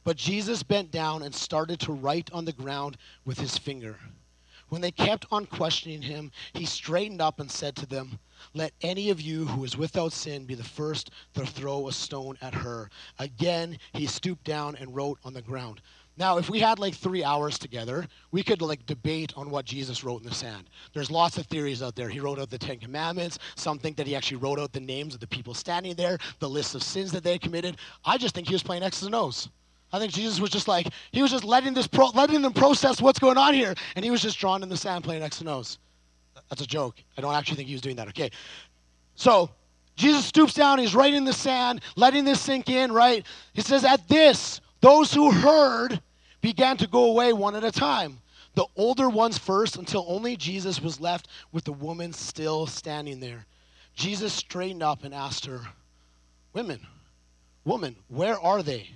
But 0.03 0.17
Jesus 0.17 0.63
bent 0.63 0.89
down 0.89 1.21
and 1.21 1.35
started 1.35 1.79
to 1.81 1.93
write 1.93 2.31
on 2.33 2.45
the 2.45 2.51
ground 2.51 2.97
with 3.25 3.39
his 3.39 3.59
finger. 3.59 3.99
When 4.69 4.81
they 4.81 4.91
kept 4.91 5.27
on 5.31 5.45
questioning 5.45 6.01
him, 6.01 6.31
he 6.53 6.65
straightened 6.65 7.21
up 7.21 7.39
and 7.39 7.51
said 7.51 7.75
to 7.75 7.85
them, 7.85 8.17
Let 8.55 8.73
any 8.81 9.11
of 9.11 9.21
you 9.21 9.45
who 9.45 9.63
is 9.63 9.77
without 9.77 10.13
sin 10.13 10.45
be 10.45 10.55
the 10.55 10.63
first 10.63 11.11
to 11.35 11.45
throw 11.45 11.87
a 11.87 11.91
stone 11.91 12.39
at 12.41 12.55
her. 12.55 12.89
Again, 13.19 13.77
he 13.93 14.07
stooped 14.07 14.43
down 14.43 14.75
and 14.77 14.95
wrote 14.95 15.19
on 15.23 15.35
the 15.35 15.43
ground. 15.43 15.81
Now, 16.17 16.37
if 16.37 16.49
we 16.49 16.59
had 16.59 16.79
like 16.79 16.93
three 16.93 17.23
hours 17.23 17.59
together, 17.59 18.07
we 18.31 18.41
could 18.41 18.61
like 18.61 18.85
debate 18.85 19.33
on 19.35 19.49
what 19.49 19.65
Jesus 19.65 20.03
wrote 20.03 20.21
in 20.21 20.29
the 20.29 20.33
sand. 20.33 20.69
There's 20.93 21.11
lots 21.11 21.37
of 21.37 21.45
theories 21.47 21.83
out 21.83 21.95
there. 21.95 22.07
He 22.07 22.21
wrote 22.21 22.39
out 22.39 22.49
the 22.49 22.57
Ten 22.57 22.79
Commandments. 22.79 23.37
Some 23.55 23.79
think 23.79 23.97
that 23.97 24.07
he 24.07 24.15
actually 24.15 24.37
wrote 24.37 24.57
out 24.57 24.71
the 24.71 24.79
names 24.79 25.13
of 25.13 25.19
the 25.19 25.27
people 25.27 25.53
standing 25.53 25.93
there, 25.95 26.17
the 26.39 26.49
list 26.49 26.73
of 26.73 26.83
sins 26.83 27.11
that 27.11 27.23
they 27.23 27.37
committed. 27.37 27.77
I 28.05 28.17
just 28.17 28.33
think 28.33 28.47
he 28.47 28.53
was 28.55 28.63
playing 28.63 28.83
X's 28.83 29.03
and 29.03 29.15
O's. 29.15 29.49
I 29.91 29.99
think 29.99 30.13
Jesus 30.13 30.39
was 30.39 30.49
just 30.49 30.67
like, 30.67 30.87
he 31.11 31.21
was 31.21 31.31
just 31.31 31.43
letting, 31.43 31.73
this 31.73 31.87
pro- 31.87 32.09
letting 32.09 32.41
them 32.41 32.53
process 32.53 33.01
what's 33.01 33.19
going 33.19 33.37
on 33.37 33.53
here. 33.53 33.73
And 33.95 34.03
he 34.03 34.11
was 34.11 34.21
just 34.21 34.39
drawn 34.39 34.63
in 34.63 34.69
the 34.69 34.77
sand 34.77 35.03
playing 35.03 35.21
X 35.21 35.41
and 35.41 35.49
O's. 35.49 35.79
That's 36.49 36.61
a 36.61 36.67
joke. 36.67 36.95
I 37.17 37.21
don't 37.21 37.33
actually 37.33 37.57
think 37.57 37.67
he 37.67 37.75
was 37.75 37.81
doing 37.81 37.95
that. 37.97 38.07
Okay. 38.09 38.31
So 39.15 39.49
Jesus 39.95 40.25
stoops 40.25 40.53
down. 40.53 40.79
He's 40.79 40.95
writing 40.95 41.17
in 41.17 41.25
the 41.25 41.33
sand, 41.33 41.81
letting 41.95 42.23
this 42.23 42.39
sink 42.41 42.69
in, 42.69 42.91
right? 42.91 43.25
He 43.53 43.61
says, 43.61 43.83
At 43.83 44.07
this, 44.07 44.61
those 44.81 45.13
who 45.13 45.31
heard 45.31 46.01
began 46.45 46.77
to 46.77 46.85
go 46.85 47.05
away 47.05 47.33
one 47.33 47.55
at 47.55 47.63
a 47.63 47.71
time. 47.71 48.19
The 48.53 48.67
older 48.75 49.09
ones 49.09 49.35
first, 49.35 49.77
until 49.77 50.05
only 50.07 50.37
Jesus 50.37 50.79
was 50.79 51.01
left 51.01 51.27
with 51.51 51.63
the 51.63 51.73
woman 51.73 52.13
still 52.13 52.67
standing 52.67 53.19
there. 53.19 53.47
Jesus 53.95 54.31
straightened 54.31 54.83
up 54.83 55.03
and 55.03 55.11
asked 55.11 55.47
her, 55.47 55.61
Women, 56.53 56.81
woman, 57.63 57.95
where 58.09 58.39
are 58.39 58.61
they? 58.61 58.91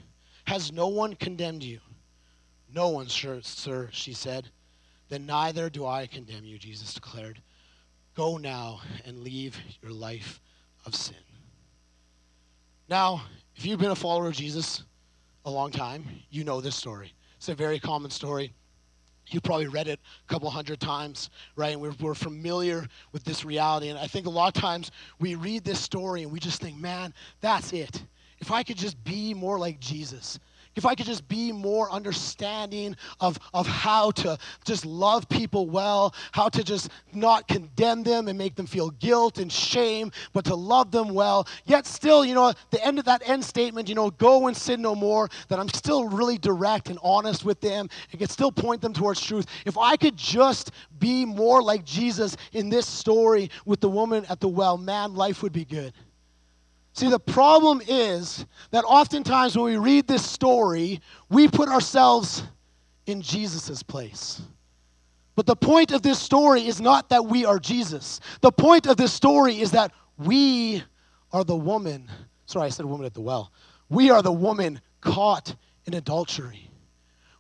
Has 0.46 0.72
no 0.72 0.90
one 0.90 1.16
condemned 1.16 1.64
you? 1.64 1.80
No 2.72 2.90
one, 2.90 3.10
sir, 3.10 3.40
sir, 3.42 3.90
she 3.92 4.14
said. 4.14 4.52
Then 5.10 5.26
neither 5.26 5.72
do 5.72 5.88
I 5.88 6.06
condemn 6.06 6.46
you, 6.46 6.60
Jesus 6.60 6.94
declared. 6.94 7.42
Go 8.16 8.38
now 8.38 8.82
and 9.06 9.24
leave 9.24 9.58
your 9.82 9.92
life 9.92 10.40
of 10.86 10.94
sin. 10.94 11.16
Now, 12.88 13.24
if 13.56 13.66
you've 13.66 13.80
been 13.80 13.90
a 13.90 13.96
follower 13.96 14.28
of 14.28 14.34
Jesus 14.34 14.84
a 15.46 15.50
long 15.50 15.72
time, 15.72 16.06
you 16.30 16.44
know 16.44 16.62
this 16.62 16.76
story. 16.76 17.12
It's 17.40 17.50
a 17.50 17.56
very 17.56 17.80
common 17.80 18.12
story. 18.12 18.54
You 19.28 19.42
probably 19.42 19.68
read 19.68 19.88
it 19.88 20.00
a 20.28 20.32
couple 20.32 20.50
hundred 20.50 20.80
times, 20.80 21.30
right? 21.56 21.74
And 21.74 21.82
we're, 21.82 21.94
we're 22.00 22.14
familiar 22.14 22.86
with 23.12 23.24
this 23.24 23.46
reality. 23.46 23.90
And 23.90 23.98
I 23.98 24.08
think 24.08 24.28
a 24.28 24.30
lot 24.30 24.56
of 24.56 24.62
times 24.62 24.92
we 25.20 25.36
read 25.36 25.64
this 25.64 25.80
story 25.80 26.24
and 26.24 26.32
we 26.32 26.40
just 26.40 26.62
think, 26.62 26.78
man, 26.78 27.14
that's 27.42 27.74
it 27.74 28.04
if 28.40 28.52
I 28.52 28.64
could 28.64 28.78
just 28.78 29.02
be 29.04 29.34
more 29.34 29.60
like 29.60 29.80
Jesus, 29.80 30.40
if 30.80 30.86
I 30.86 30.96
could 30.96 31.08
just 31.08 31.28
be 31.28 31.52
more 31.52 31.92
understanding 31.92 32.96
of, 33.20 33.38
of 33.54 33.68
how 33.68 34.12
to 34.12 34.38
just 34.64 34.86
love 34.86 35.28
people 35.28 35.68
well, 35.68 36.16
how 36.32 36.48
to 36.48 36.64
just 36.64 36.90
not 37.12 37.50
condemn 37.50 38.02
them 38.02 38.30
and 38.30 38.38
make 38.38 38.56
them 38.56 38.66
feel 38.66 38.92
guilt 38.92 39.40
and 39.40 39.52
shame, 39.52 40.10
but 40.32 40.46
to 40.46 40.56
love 40.56 40.90
them 40.90 41.10
well. 41.14 41.46
Yet 41.66 41.86
still, 41.86 42.24
you 42.24 42.34
know, 42.34 42.54
the 42.72 42.82
end 42.82 42.98
of 42.98 43.04
that 43.06 43.28
end 43.28 43.44
statement, 43.44 43.90
you 43.90 43.96
know, 43.96 44.10
go 44.12 44.48
and 44.48 44.56
sin 44.56 44.82
no 44.82 44.96
more, 44.96 45.28
that 45.50 45.60
I'm 45.60 45.68
still 45.68 46.08
really 46.08 46.38
direct 46.38 46.88
and 46.90 46.98
honest 47.04 47.44
with 47.44 47.60
them 47.60 47.90
and 48.12 48.20
can 48.20 48.30
still 48.30 48.50
point 48.52 48.80
them 48.80 48.94
towards 48.94 49.20
truth. 49.20 49.48
If 49.66 49.78
I 49.78 49.98
could 49.98 50.16
just 50.16 50.72
be 50.98 51.26
more 51.26 51.62
like 51.62 51.84
Jesus 51.84 52.38
in 52.54 52.70
this 52.70 52.88
story 52.88 53.52
with 53.66 53.82
the 53.82 53.90
woman 53.90 54.24
at 54.30 54.40
the 54.40 54.48
well, 54.48 54.78
man, 54.78 55.14
life 55.14 55.44
would 55.44 55.52
be 55.52 55.66
good. 55.66 55.92
See, 57.00 57.10
the 57.10 57.18
problem 57.18 57.82
is 57.88 58.46
that 58.72 58.84
oftentimes 58.84 59.58
when 59.58 59.72
we 59.72 59.78
read 59.78 60.06
this 60.06 60.26
story, 60.26 61.00
we 61.30 61.48
put 61.48 61.70
ourselves 61.70 62.44
in 63.06 63.22
Jesus' 63.22 63.82
place. 63.82 64.42
But 65.38 65.46
the 65.46 65.56
point 65.56 65.94
of 65.94 66.02
this 66.02 66.20
story 66.20 66.68
is 66.68 66.82
not 66.82 67.08
that 67.08 67.24
we 67.24 67.46
are 67.46 67.58
Jesus. 67.58 68.20
The 68.42 68.52
point 68.52 68.86
of 68.86 68.98
this 68.98 69.14
story 69.14 69.62
is 69.62 69.72
that 69.72 69.94
we 70.18 70.84
are 71.32 71.46
the 71.46 71.56
woman. 71.56 72.12
Sorry, 72.48 72.66
I 72.66 72.70
said 72.70 72.86
woman 72.86 73.06
at 73.06 73.14
the 73.14 73.22
well. 73.22 73.54
We 73.88 74.10
are 74.10 74.22
the 74.22 74.34
woman 74.34 74.82
caught 75.00 75.56
in 75.86 75.94
adultery. 75.94 76.70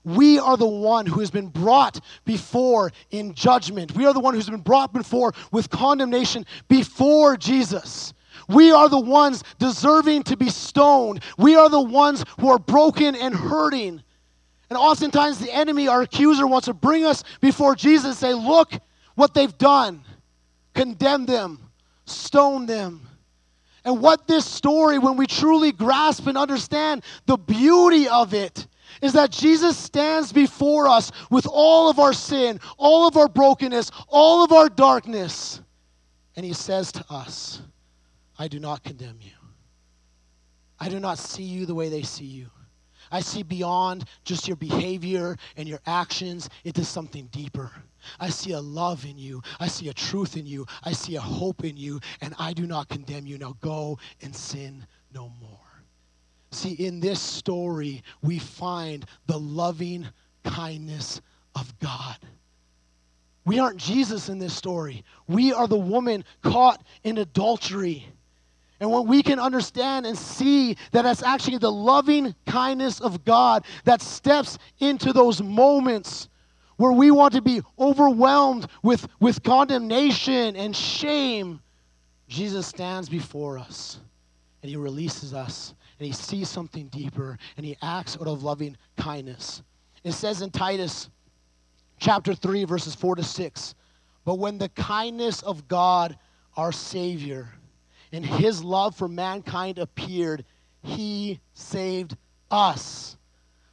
We 0.06 0.40
are 0.40 0.56
the 0.56 0.66
one 0.66 1.06
who 1.06 1.20
has 1.20 1.32
been 1.32 1.48
brought 1.48 2.00
before 2.24 2.94
in 3.12 3.34
judgment. 3.34 3.94
We 3.94 4.06
are 4.06 4.14
the 4.14 4.22
one 4.22 4.36
who's 4.36 4.50
been 4.50 4.62
brought 4.62 4.94
before 4.94 5.34
with 5.52 5.70
condemnation 5.70 6.46
before 6.70 7.36
Jesus. 7.36 8.14
We 8.50 8.72
are 8.72 8.90
the 8.90 9.00
ones 9.00 9.44
deserving 9.60 10.24
to 10.24 10.36
be 10.36 10.50
stoned. 10.50 11.24
We 11.38 11.56
are 11.56 11.70
the 11.70 11.82
ones 11.82 12.26
who 12.40 12.50
are 12.50 12.60
broken 12.60 13.16
and 13.16 13.34
hurting. 13.34 14.04
And 14.70 14.78
oftentimes, 14.78 15.40
the 15.40 15.52
enemy, 15.52 15.88
our 15.88 16.02
accuser, 16.02 16.46
wants 16.46 16.66
to 16.66 16.74
bring 16.74 17.06
us 17.06 17.24
before 17.40 17.76
Jesus 17.76 18.06
and 18.06 18.16
say, 18.16 18.34
Look 18.34 18.74
what 19.16 19.34
they've 19.34 19.58
done. 19.58 20.04
Condemn 20.74 21.26
them, 21.26 21.60
stone 22.06 22.66
them. 22.66 23.08
And 23.86 24.02
what 24.02 24.28
this 24.28 24.46
story, 24.46 25.00
when 25.00 25.16
we 25.16 25.26
truly 25.26 25.72
grasp 25.72 26.28
and 26.28 26.38
understand 26.38 27.04
the 27.26 27.38
beauty 27.38 28.08
of 28.08 28.34
it, 28.34 28.68
is 29.02 29.14
that 29.14 29.32
Jesus 29.32 29.78
stands 29.78 30.34
before 30.34 30.88
us 30.88 31.12
with 31.30 31.48
all 31.50 31.90
of 31.90 32.00
our 32.00 32.14
sin, 32.14 32.60
all 32.78 33.08
of 33.08 33.16
our 33.16 33.28
brokenness, 33.28 33.92
all 34.08 34.44
of 34.44 34.52
our 34.52 34.70
darkness. 34.70 35.62
And 36.36 36.46
he 36.46 36.54
says 36.54 36.92
to 36.94 37.06
us, 37.10 37.62
I 38.40 38.48
do 38.48 38.60
not 38.60 38.84
condemn 38.84 39.20
you. 39.22 39.32
I 40.80 40.88
do 40.88 41.00
not 41.00 41.20
see 41.20 41.44
you 41.44 41.66
the 41.66 41.76
way 41.76 41.90
they 41.90 42.04
see 42.04 42.26
you. 42.26 42.50
I 43.12 43.20
see 43.20 43.44
beyond 43.44 44.06
just 44.24 44.48
your 44.48 44.56
behavior 44.56 45.36
and 45.58 45.68
your 45.68 45.82
actions 45.86 46.50
into 46.64 46.86
something 46.86 47.28
deeper. 47.32 47.72
I 48.20 48.30
see 48.30 48.54
a 48.54 48.62
love 48.62 49.06
in 49.06 49.18
you. 49.18 49.42
I 49.60 49.68
see 49.68 49.90
a 49.90 49.94
truth 49.94 50.38
in 50.38 50.46
you. 50.46 50.66
I 50.84 50.94
see 50.94 51.16
a 51.16 51.22
hope 51.22 51.66
in 51.66 51.76
you, 51.76 52.00
and 52.22 52.34
I 52.40 52.54
do 52.54 52.66
not 52.66 52.88
condemn 52.88 53.26
you. 53.26 53.38
Now 53.38 53.58
go 53.62 54.00
and 54.22 54.34
sin 54.34 54.86
no 55.14 55.32
more. 55.42 55.60
See, 56.52 56.74
in 56.74 57.00
this 57.00 57.20
story, 57.20 58.04
we 58.22 58.40
find 58.40 59.06
the 59.28 59.40
loving 59.40 60.08
kindness 60.44 61.22
of 61.56 61.78
God. 61.80 62.18
We 63.46 63.60
aren't 63.60 63.78
Jesus 63.78 64.30
in 64.30 64.40
this 64.40 64.56
story, 64.56 65.04
we 65.28 65.52
are 65.52 65.68
the 65.68 65.78
woman 65.78 66.24
caught 66.42 66.82
in 67.04 67.18
adultery. 67.18 68.08
And 68.80 68.92
when 68.92 69.08
we 69.08 69.22
can 69.22 69.40
understand 69.40 70.06
and 70.06 70.18
see 70.18 70.78
that 70.92 71.02
that's 71.02 71.22
actually 71.22 71.58
the 71.58 71.72
loving 71.72 72.34
kindness 72.46 73.02
of 73.02 73.26
God 73.26 73.66
that 73.84 74.02
steps 74.02 74.58
into 74.80 75.12
those 75.12 75.42
moments 75.42 76.30
where 76.78 76.94
we 76.94 77.12
want 77.12 77.34
to 77.34 77.42
be 77.42 77.62
overwhelmed 77.78 78.68
with, 78.82 79.06
with 79.20 79.44
condemnation 79.44 80.56
and 80.56 80.74
shame, 80.74 81.60
Jesus 82.30 82.68
stands 82.68 83.10
before 83.10 83.58
us 83.58 84.00
and 84.64 84.70
he 84.70 84.78
releases 84.78 85.34
us 85.34 85.74
and 86.00 86.08
he 86.08 86.14
sees 86.14 86.48
something 86.48 86.88
deeper 86.88 87.38
and 87.58 87.66
he 87.66 87.76
acts 87.82 88.16
out 88.16 88.28
of 88.28 88.44
loving 88.44 88.78
kindness. 88.98 89.62
It 90.06 90.14
says 90.14 90.42
in 90.42 90.52
Titus 90.52 91.10
chapter 92.00 92.34
3, 92.34 92.64
verses 92.64 92.96
4 92.96 93.18
to 93.18 93.24
6 93.24 93.76
But 94.24 94.36
when 94.36 94.58
the 94.58 94.70
kindness 94.70 95.42
of 95.42 95.68
God, 95.68 96.18
our 96.56 96.72
Savior, 96.72 97.50
and 98.12 98.26
his 98.26 98.64
love 98.64 98.96
for 98.96 99.08
mankind 99.08 99.80
appeared, 99.80 100.46
he 100.84 101.40
saved 101.54 102.16
us. 102.50 103.18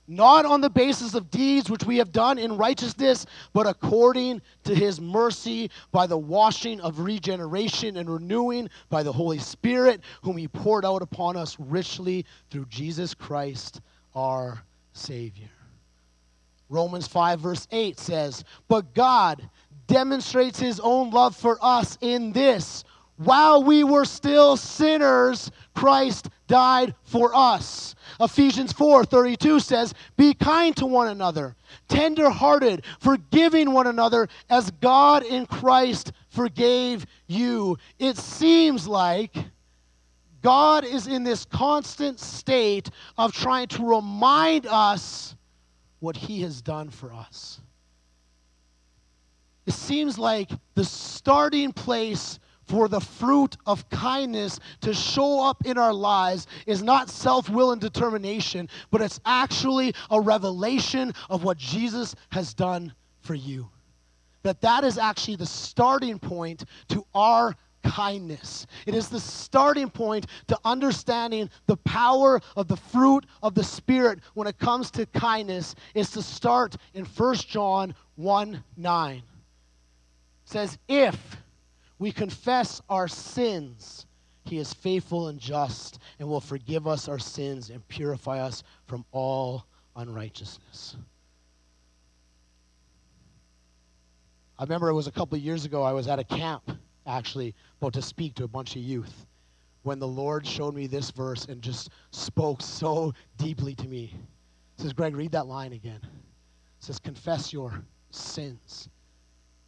Not 0.09 0.47
on 0.47 0.61
the 0.61 0.71
basis 0.71 1.15
of 1.15 1.31
deeds 1.31 1.69
which 1.69 1.85
we 1.85 1.99
have 1.99 2.13
done 2.13 2.39
in 2.39 2.57
righteousness, 2.57 3.27
but 3.53 3.67
according 3.67 4.41
to 4.63 4.75
his 4.75 5.01
mercy 5.01 5.71
by 5.91 6.07
the 6.07 6.17
washing 6.17 6.81
of 6.81 7.01
regeneration 7.01 7.97
and 7.97 8.09
renewing 8.09 8.71
by 8.89 9.03
the 9.03 9.13
Holy 9.13 9.39
Spirit, 9.39 10.01
whom 10.23 10.37
he 10.37 10.47
poured 10.47 10.85
out 10.85 11.03
upon 11.03 11.37
us 11.37 11.57
richly 11.59 12.25
through 12.51 12.67
Jesus 12.67 13.15
Christ 13.15 13.81
our 14.15 14.63
Savior. 14.93 15.51
Romans 16.69 17.09
5, 17.09 17.41
verse 17.41 17.67
8 17.73 17.99
says, 17.99 18.45
But 18.69 18.95
God 18.95 19.49
demonstrates 19.89 20.59
his 20.59 20.81
own 20.81 21.11
love 21.11 21.35
for 21.35 21.59
us 21.61 21.99
in 22.01 22.33
this 22.33 22.85
while 23.17 23.63
we 23.63 23.85
were 23.85 24.05
still 24.05 24.57
sinners, 24.57 25.51
Christ 25.75 26.29
died 26.47 26.95
for 27.03 27.35
us. 27.35 27.95
Ephesians 28.21 28.73
4:32 28.73 29.61
says, 29.61 29.95
"Be 30.17 30.35
kind 30.35 30.77
to 30.77 30.87
one 30.87 31.09
another, 31.09 31.57
tender-hearted, 31.89 32.85
forgiving 32.99 33.73
one 33.73 33.87
another 33.87 34.29
as 34.49 34.71
God 34.81 35.23
in 35.23 35.47
Christ 35.47 36.13
forgave 36.29 37.07
you." 37.27 37.79
It 37.99 38.17
seems 38.17 38.87
like 38.87 39.37
God 40.43 40.85
is 40.85 41.07
in 41.07 41.25
this 41.25 41.45
constant 41.45 42.21
state 42.21 42.91
of 43.19 43.33
trying 43.33 43.69
to 43.69 43.85
remind 43.85 44.67
us 44.67 45.35
what 45.99 46.17
he 46.17 46.43
has 46.43 46.63
done 46.63 46.91
for 46.91 47.13
us. 47.13 47.61
It 49.65 49.75
seems 49.75 50.19
like 50.19 50.51
the 50.75 50.85
starting 50.85 51.73
place 51.73 52.39
for 52.67 52.89
the 52.89 53.01
fruit 53.01 53.57
of 53.67 53.89
kindness 53.91 54.59
to 54.81 54.93
show 54.93 55.43
up 55.43 55.65
in 55.65 55.79
our 55.79 55.93
lives 55.93 56.47
is 56.67 56.83
not 56.83 57.09
self 57.09 57.49
will 57.49 57.73
and 57.73 57.81
determination, 57.81 58.69
but 58.91 59.01
it's 59.01 59.21
actually 59.25 59.95
a 60.11 60.21
revelation 60.21 61.13
of 61.31 61.45
what 61.45 61.59
Jesus 61.59 62.15
has 62.31 62.55
done 62.55 62.93
for 63.21 63.35
you. 63.35 63.69
That 64.43 64.61
that 64.61 64.85
is 64.85 64.99
actually 64.99 65.37
the 65.37 65.47
starting 65.47 66.19
point 66.19 66.65
to 66.89 67.05
our 67.15 67.57
kindness. 67.83 68.67
It 68.87 68.95
is 68.95 69.09
the 69.09 69.21
starting 69.21 69.89
point 69.89 70.27
to 70.49 70.59
understanding 70.65 71.51
the 71.67 71.77
power 71.79 72.41
of 72.57 72.69
the 72.69 72.77
fruit 72.77 73.27
of 73.43 73.55
the 73.55 73.65
Spirit 73.65 74.21
when 74.35 74.47
it 74.47 74.59
comes 74.59 74.91
to 74.93 75.07
kindness 75.07 75.75
is 75.95 76.11
to 76.11 76.23
start 76.23 76.77
in 76.95 77.05
1 77.05 77.35
John 77.37 77.95
1 78.17 78.63
9. 78.77 79.17
It 79.17 79.23
says, 80.45 80.79
If 80.89 81.37
we 81.99 82.13
confess 82.13 82.81
our 82.89 83.09
sins, 83.09 84.07
he 84.45 84.59
is 84.59 84.73
faithful 84.73 85.29
and 85.29 85.39
just 85.41 85.99
and 86.19 86.29
will 86.29 86.41
forgive 86.41 86.87
us 86.87 87.09
our 87.09 87.19
sins 87.19 87.71
and 87.71 87.87
purify 87.89 88.41
us 88.41 88.63
from 88.87 89.05
all 89.13 89.67
unrighteousness. 89.97 90.97
I 94.59 94.63
remember 94.63 94.89
it 94.89 94.95
was 94.95 95.07
a 95.07 95.13
couple 95.13 95.37
years 95.39 95.65
ago, 95.65 95.83
I 95.83 95.93
was 95.93 96.09
at 96.09 96.19
a 96.19 96.25
camp, 96.25 96.71
actually, 97.07 97.55
about 97.81 97.93
to 97.95 98.03
speak 98.03 98.35
to 98.37 98.45
a 98.45 98.49
bunch 98.49 98.75
of 98.75 98.83
youth, 98.83 99.27
when 99.83 99.99
the 99.99 100.09
Lord 100.09 100.47
showed 100.47 100.75
me 100.75 100.87
this 100.87 101.11
verse 101.11 101.45
and 101.47 101.61
just 101.61 101.91
spoke 102.11 102.63
so 102.63 103.13
deeply 103.37 103.75
to 103.75 103.87
me. 103.87 104.15
It 104.79 104.83
says, 104.83 104.93
Greg, 104.93 105.15
read 105.15 105.33
that 105.33 105.47
line 105.47 105.73
again. 105.73 106.01
It 106.03 106.85
says, 106.85 106.99
confess 106.99 107.53
your 107.53 107.83
sins. 108.11 108.89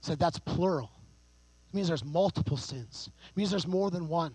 It 0.01 0.07
said, 0.07 0.19
that's 0.19 0.39
plural. 0.39 0.91
It 1.71 1.77
means 1.77 1.89
there's 1.89 2.05
multiple 2.05 2.57
sins. 2.57 3.11
It 3.31 3.37
means 3.37 3.51
there's 3.51 3.67
more 3.67 3.91
than 3.91 4.09
one. 4.09 4.35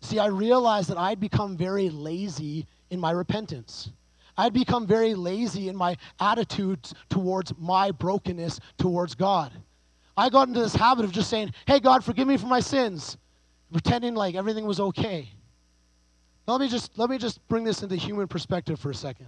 See, 0.00 0.18
I 0.18 0.26
realized 0.26 0.90
that 0.90 0.98
I'd 0.98 1.20
become 1.20 1.56
very 1.56 1.90
lazy 1.90 2.66
in 2.90 3.00
my 3.00 3.12
repentance. 3.12 3.90
I'd 4.36 4.52
become 4.52 4.86
very 4.86 5.14
lazy 5.14 5.68
in 5.68 5.76
my 5.76 5.96
attitudes 6.20 6.94
towards 7.08 7.52
my 7.58 7.90
brokenness 7.90 8.60
towards 8.78 9.14
God. 9.14 9.52
I 10.16 10.28
got 10.28 10.48
into 10.48 10.60
this 10.60 10.74
habit 10.74 11.04
of 11.04 11.12
just 11.12 11.30
saying, 11.30 11.52
Hey, 11.66 11.80
God, 11.80 12.04
forgive 12.04 12.26
me 12.26 12.36
for 12.36 12.46
my 12.46 12.60
sins, 12.60 13.16
pretending 13.72 14.14
like 14.14 14.34
everything 14.34 14.66
was 14.66 14.80
okay. 14.80 15.30
Now, 16.46 16.54
let 16.54 16.60
me 16.60 16.68
just 16.68 16.96
let 16.98 17.10
me 17.10 17.18
just 17.18 17.46
bring 17.48 17.64
this 17.64 17.82
into 17.82 17.96
human 17.96 18.28
perspective 18.28 18.78
for 18.78 18.90
a 18.90 18.94
second. 18.94 19.26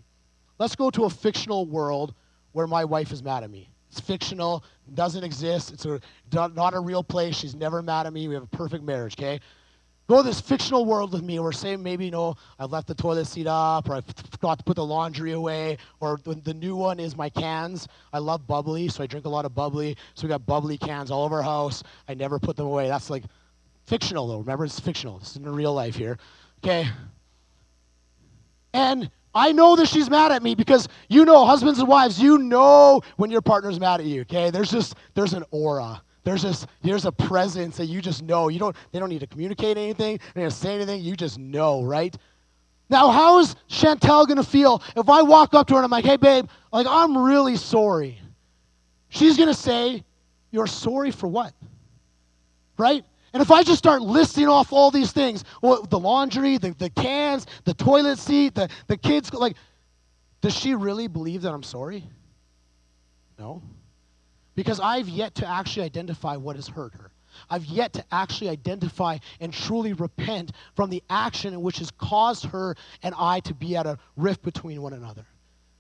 Let's 0.59 0.77
go 0.77 0.91
to 0.91 1.05
a 1.05 1.11
fictional 1.11 1.67
world 1.67 2.15
where 2.53 2.67
my 2.67 2.85
wife 2.85 3.13
is 3.13 3.23
mad 3.23 3.43
at 3.45 3.51
me. 3.51 3.71
It's 3.91 4.01
fictional, 4.01 4.65
doesn't 4.95 5.25
exist. 5.25 5.73
It's 5.73 5.87
a, 5.87 6.01
not 6.33 6.75
a 6.75 6.81
real 6.81 7.03
place. 7.03 7.37
She's 7.37 7.55
never 7.55 7.83
mad 7.83 8.07
at 8.07 8.13
me. 8.13 8.29
We 8.29 8.35
have 8.35 8.43
a 8.43 8.47
perfect 8.47 8.85
marriage, 8.85 9.15
okay? 9.19 9.41
Go 10.09 10.19
to 10.19 10.23
this 10.23 10.41
fictional 10.41 10.87
world 10.87 11.13
with 11.13 11.23
me 11.23 11.39
where, 11.39 11.53
say, 11.53 11.77
maybe, 11.77 12.07
you 12.07 12.11
know, 12.11 12.35
I 12.59 12.65
left 12.65 12.87
the 12.87 12.95
toilet 12.95 13.27
seat 13.27 13.47
up 13.47 13.91
or 13.91 13.97
I 13.97 14.01
forgot 14.31 14.59
to 14.59 14.65
put 14.65 14.77
the 14.77 14.85
laundry 14.85 15.33
away 15.33 15.77
or 16.01 16.19
the, 16.25 16.35
the 16.35 16.55
new 16.55 16.77
one 16.77 16.99
is 16.99 17.15
my 17.15 17.29
cans. 17.29 17.87
I 18.11 18.19
love 18.19 18.47
bubbly, 18.47 18.89
so 18.89 19.03
I 19.03 19.07
drink 19.07 19.27
a 19.27 19.29
lot 19.29 19.45
of 19.45 19.55
bubbly. 19.55 19.99
So 20.15 20.27
we 20.27 20.31
got 20.31 20.47
bubbly 20.47 20.79
cans 20.79 21.11
all 21.11 21.25
over 21.25 21.37
our 21.37 21.43
house. 21.43 21.83
I 22.09 22.15
never 22.15 22.39
put 22.39 22.57
them 22.57 22.67
away. 22.67 22.89
That's 22.89 23.11
like 23.11 23.25
fictional, 23.85 24.27
though. 24.27 24.39
Remember, 24.39 24.65
it's 24.65 24.81
fictional. 24.81 25.19
This 25.19 25.33
is 25.33 25.37
in 25.37 25.47
real 25.47 25.75
life 25.75 25.97
here, 25.97 26.19
okay? 26.65 26.89
And 28.73 29.11
I 29.39 29.53
know 29.53 29.77
that 29.77 29.87
she's 29.87 30.11
mad 30.11 30.33
at 30.33 30.43
me 30.43 30.57
because 30.57 30.89
you 31.09 31.25
know, 31.25 31.47
husbands 31.47 31.79
and 31.79 31.87
wives, 31.87 32.21
you 32.21 32.39
know 32.39 33.01
when 33.17 33.31
your 33.31 33.41
partner's 33.41 33.79
mad 33.79 34.01
at 34.01 34.07
you, 34.07 34.23
okay? 34.23 34.51
There's 34.51 34.71
just, 34.71 34.97
there's 35.15 35.33
an 35.33 35.45
aura. 35.53 36.03
There's 36.25 36.43
just, 36.43 36.67
there's 36.83 37.05
a 37.05 37.13
presence 37.13 37.77
that 37.77 37.87
you 37.87 38.03
just 38.03 38.23
know. 38.23 38.49
You 38.49 38.59
don't, 38.59 38.77
they 38.91 38.99
don't 38.99 39.09
need 39.09 39.21
to 39.21 39.29
communicate 39.29 39.79
anything, 39.79 40.19
they 40.35 40.41
don't 40.41 40.51
say 40.51 40.75
anything, 40.75 41.03
you 41.03 41.15
just 41.15 41.39
know, 41.39 41.85
right? 41.85 42.17
Now, 42.91 43.11
how 43.11 43.39
is 43.39 43.55
Chantel 43.71 44.27
gonna 44.27 44.43
feel 44.43 44.83
if 44.97 45.09
I 45.09 45.23
walk 45.23 45.55
up 45.55 45.69
to 45.69 45.75
her 45.75 45.79
and 45.79 45.85
I'm 45.85 45.91
like, 45.91 46.05
hey, 46.05 46.17
babe, 46.17 46.49
like, 46.73 46.89
I'm 46.89 47.17
really 47.17 47.57
sorry? 47.57 48.21
She's 49.09 49.37
gonna 49.37 49.55
say, 49.55 50.03
You're 50.51 50.67
sorry 50.67 51.13
for 51.13 51.29
what? 51.29 51.53
Right? 52.77 53.05
And 53.33 53.43
if 53.43 53.51
I 53.51 53.63
just 53.63 53.79
start 53.79 54.03
listing 54.03 54.49
off 54.49 54.73
all 54.73 54.91
these 54.91 55.13
things, 55.13 55.45
well, 55.63 55.83
the 55.83 55.99
laundry, 55.99 56.57
the, 56.57 56.71
the 56.73 56.91
cans, 56.91 57.47
the 57.65 57.75
toilet 57.75 58.19
seat, 58.19 58.55
the, 58.55 58.69
the 58.87 58.97
kids, 58.97 59.33
like, 59.35 59.57
does 60.41 60.57
she 60.57 60.75
really 60.75 61.09
believe 61.09 61.43
that 61.43 61.53
I'm 61.53 61.63
sorry? 61.63 62.05
No. 63.39 63.63
Because 64.55 64.81
I've 64.81 65.09
yet 65.09 65.35
to 65.37 65.49
actually 65.49 65.85
identify 65.85 66.37
what 66.37 66.57
has 66.57 66.69
hurt 66.69 66.95
her. 66.95 67.11
I've 67.51 67.65
yet 67.67 67.93
to 67.95 68.05
actually 68.11 68.49
identify 68.49 69.19
and 69.41 69.53
truly 69.53 69.93
repent 69.93 70.53
from 70.75 70.91
the 70.91 71.03
action 71.11 71.53
in 71.53 71.63
which 71.63 71.79
has 71.79 71.91
caused 71.91 72.47
her 72.47 72.75
and 73.03 73.15
I 73.17 73.41
to 73.41 73.55
be 73.55 73.77
at 73.77 73.87
a 73.87 73.99
rift 74.17 74.43
between 74.43 74.83
one 74.83 74.95
another. 74.95 75.25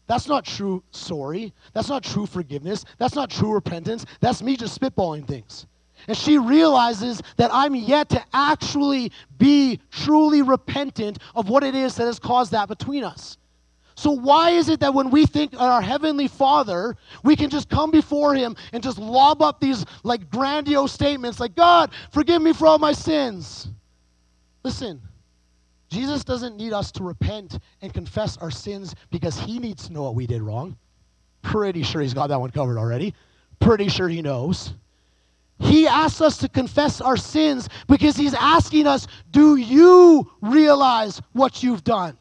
That's 0.06 0.28
not 0.28 0.44
true 0.44 0.82
sorry. 0.90 1.52
That's 1.74 1.88
not 1.88 2.02
true 2.02 2.26
forgiveness. 2.26 2.84
That's 2.98 3.14
not 3.14 3.30
true 3.30 3.52
repentance. 3.52 4.06
That's 4.20 4.42
me 4.42 4.56
just 4.56 4.78
spitballing 4.80 5.26
things. 5.26 5.66
And 6.06 6.16
she 6.16 6.38
realizes 6.38 7.20
that 7.36 7.50
I'm 7.52 7.74
yet 7.74 8.08
to 8.10 8.24
actually 8.32 9.12
be 9.36 9.80
truly 9.90 10.42
repentant 10.42 11.18
of 11.34 11.48
what 11.48 11.64
it 11.64 11.74
is 11.74 11.96
that 11.96 12.04
has 12.04 12.18
caused 12.18 12.52
that 12.52 12.68
between 12.68 13.04
us. 13.04 13.38
So, 13.98 14.12
why 14.12 14.50
is 14.50 14.68
it 14.68 14.78
that 14.78 14.94
when 14.94 15.10
we 15.10 15.26
think 15.26 15.54
of 15.54 15.60
our 15.60 15.82
Heavenly 15.82 16.28
Father, 16.28 16.96
we 17.24 17.34
can 17.34 17.50
just 17.50 17.68
come 17.68 17.90
before 17.90 18.32
Him 18.32 18.54
and 18.72 18.80
just 18.80 18.96
lob 18.96 19.42
up 19.42 19.58
these 19.58 19.84
like 20.04 20.30
grandiose 20.30 20.92
statements 20.92 21.40
like, 21.40 21.56
God, 21.56 21.90
forgive 22.12 22.40
me 22.40 22.52
for 22.52 22.68
all 22.68 22.78
my 22.78 22.92
sins? 22.92 23.66
Listen, 24.62 25.02
Jesus 25.90 26.22
doesn't 26.22 26.56
need 26.56 26.72
us 26.72 26.92
to 26.92 27.02
repent 27.02 27.58
and 27.82 27.92
confess 27.92 28.36
our 28.36 28.52
sins 28.52 28.94
because 29.10 29.36
He 29.36 29.58
needs 29.58 29.88
to 29.88 29.92
know 29.92 30.04
what 30.04 30.14
we 30.14 30.28
did 30.28 30.42
wrong. 30.42 30.76
Pretty 31.42 31.82
sure 31.82 32.00
He's 32.00 32.14
got 32.14 32.28
that 32.28 32.38
one 32.38 32.52
covered 32.52 32.78
already. 32.78 33.14
Pretty 33.58 33.88
sure 33.88 34.08
He 34.08 34.22
knows. 34.22 34.74
He 35.60 35.86
asks 35.86 36.20
us 36.20 36.38
to 36.38 36.48
confess 36.48 37.00
our 37.00 37.16
sins 37.16 37.68
because 37.88 38.16
He's 38.16 38.34
asking 38.34 38.86
us, 38.86 39.06
Do 39.30 39.56
you 39.56 40.30
realize 40.40 41.20
what 41.32 41.62
you've 41.62 41.84
done? 41.84 42.16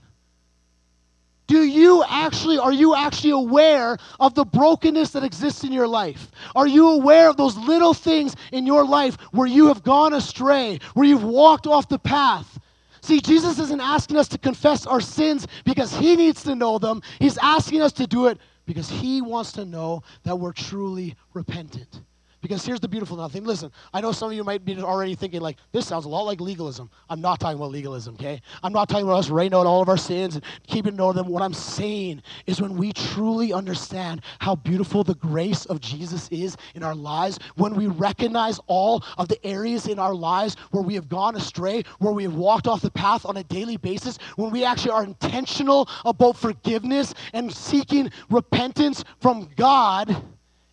Do 1.47 1.63
you 1.63 2.03
actually, 2.07 2.57
are 2.57 2.73
you 2.73 2.93
actually 2.93 3.31
aware 3.31 3.97
of 4.19 4.35
the 4.35 4.43
brokenness 4.43 5.11
that 5.11 5.23
exists 5.23 5.63
in 5.63 5.71
your 5.71 5.87
life? 5.87 6.29
Are 6.55 6.67
you 6.67 6.89
aware 6.89 7.29
of 7.29 7.37
those 7.37 7.55
little 7.55 7.93
things 7.93 8.35
in 8.51 8.65
your 8.65 8.85
life 8.85 9.15
where 9.31 9.47
you 9.47 9.67
have 9.67 9.81
gone 9.81 10.13
astray, 10.13 10.79
where 10.93 11.07
you've 11.07 11.23
walked 11.23 11.65
off 11.65 11.87
the 11.87 11.99
path? 11.99 12.59
See, 13.01 13.21
Jesus 13.21 13.59
isn't 13.59 13.79
asking 13.79 14.17
us 14.17 14.27
to 14.29 14.37
confess 14.37 14.85
our 14.85 14.99
sins 14.99 15.47
because 15.63 15.95
He 15.95 16.17
needs 16.17 16.43
to 16.43 16.55
know 16.55 16.79
them. 16.79 17.01
He's 17.19 17.37
asking 17.37 17.81
us 17.81 17.93
to 17.93 18.07
do 18.07 18.27
it 18.27 18.39
because 18.65 18.89
He 18.89 19.21
wants 19.21 19.53
to 19.53 19.63
know 19.63 20.03
that 20.23 20.35
we're 20.35 20.51
truly 20.51 21.15
repentant. 21.33 22.01
Because 22.47 22.65
here's 22.65 22.79
the 22.79 22.87
beautiful 22.87 23.27
thing. 23.27 23.43
Listen, 23.43 23.73
I 23.93 23.99
know 23.99 24.13
some 24.13 24.29
of 24.29 24.35
you 24.35 24.43
might 24.45 24.63
be 24.63 24.81
already 24.81 25.15
thinking, 25.15 25.41
like, 25.41 25.57
this 25.73 25.85
sounds 25.85 26.05
a 26.05 26.07
lot 26.09 26.21
like 26.21 26.39
legalism. 26.39 26.89
I'm 27.09 27.19
not 27.19 27.41
talking 27.41 27.57
about 27.57 27.71
legalism, 27.71 28.13
okay? 28.13 28.41
I'm 28.63 28.71
not 28.71 28.87
talking 28.87 29.03
about 29.03 29.17
us 29.17 29.29
writing 29.29 29.53
out 29.53 29.65
all 29.65 29.81
of 29.81 29.89
our 29.89 29.97
sins 29.97 30.35
and 30.35 30.45
keeping 30.65 30.95
note 30.95 31.09
of 31.09 31.15
them. 31.15 31.27
What 31.27 31.43
I'm 31.43 31.53
saying 31.53 32.21
is 32.45 32.61
when 32.61 32.77
we 32.77 32.93
truly 32.93 33.51
understand 33.51 34.21
how 34.39 34.55
beautiful 34.55 35.03
the 35.03 35.15
grace 35.15 35.65
of 35.65 35.81
Jesus 35.81 36.29
is 36.29 36.55
in 36.73 36.83
our 36.83 36.95
lives, 36.95 37.37
when 37.55 37.75
we 37.75 37.87
recognize 37.87 38.61
all 38.67 39.03
of 39.17 39.27
the 39.27 39.45
areas 39.45 39.87
in 39.87 39.99
our 39.99 40.13
lives 40.13 40.55
where 40.71 40.83
we 40.83 40.93
have 40.93 41.09
gone 41.09 41.35
astray, 41.35 41.83
where 41.99 42.13
we 42.13 42.23
have 42.23 42.35
walked 42.35 42.65
off 42.65 42.81
the 42.81 42.91
path 42.91 43.25
on 43.25 43.35
a 43.35 43.43
daily 43.43 43.75
basis, 43.75 44.19
when 44.37 44.51
we 44.51 44.63
actually 44.63 44.91
are 44.91 45.03
intentional 45.03 45.89
about 46.05 46.37
forgiveness 46.37 47.13
and 47.33 47.51
seeking 47.51 48.09
repentance 48.29 49.03
from 49.19 49.49
God, 49.57 50.15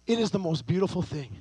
it 0.06 0.20
is 0.20 0.30
the 0.30 0.38
most 0.38 0.68
beautiful 0.68 1.02
thing. 1.02 1.40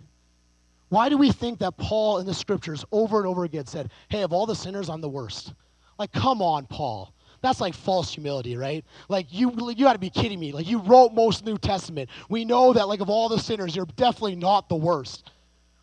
Why 0.93 1.09
do 1.09 1.17
we 1.17 1.31
think 1.31 1.57
that 1.57 1.75
Paul 1.75 2.19
in 2.19 2.27
the 2.27 2.35
scriptures 2.35 2.85
over 2.91 3.17
and 3.17 3.25
over 3.25 3.45
again 3.45 3.65
said, 3.65 3.89
Hey, 4.09 4.21
of 4.21 4.31
all 4.31 4.45
the 4.45 4.55
sinners, 4.55 4.91
I'm 4.91 5.01
the 5.01 5.09
worst? 5.09 5.55
Like, 5.97 6.11
come 6.11 6.39
on, 6.39 6.67
Paul. 6.67 7.15
that's 7.41 7.59
like 7.59 7.73
false 7.73 8.13
humility, 8.13 8.55
right? 8.57 8.85
Like 9.09 9.25
you 9.31 9.51
you 9.71 9.85
got 9.85 9.93
to 9.93 9.99
be 9.99 10.11
kidding 10.11 10.39
me. 10.39 10.51
Like 10.51 10.67
you 10.67 10.77
wrote 10.77 11.15
most 11.15 11.45
New 11.45 11.57
Testament. 11.57 12.11
We 12.29 12.45
know 12.45 12.73
that 12.73 12.87
like 12.87 12.99
of 12.99 13.09
all 13.09 13.27
the 13.27 13.39
sinners, 13.39 13.75
you're 13.75 13.87
definitely 13.95 14.35
not 14.35 14.69
the 14.69 14.75
worst. 14.75 15.31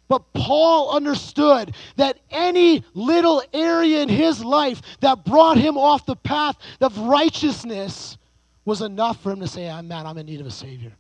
But 0.06 0.32
Paul 0.32 0.92
understood 0.92 1.74
that 1.96 2.20
any 2.30 2.84
little 2.94 3.42
area 3.52 4.02
in 4.02 4.08
his 4.08 4.44
life 4.44 4.80
that 5.00 5.24
brought 5.24 5.56
him 5.56 5.76
off 5.76 6.06
the 6.06 6.14
path 6.14 6.56
of 6.80 6.96
righteousness 6.96 8.16
was 8.64 8.80
enough 8.80 9.20
for 9.20 9.32
him 9.32 9.40
to 9.40 9.48
say, 9.48 9.68
ah, 9.68 9.82
man, 9.82 10.06
I'm 10.06 10.18
in 10.18 10.26
need 10.26 10.40
of 10.40 10.46
a 10.46 10.52
Savior. 10.52 10.92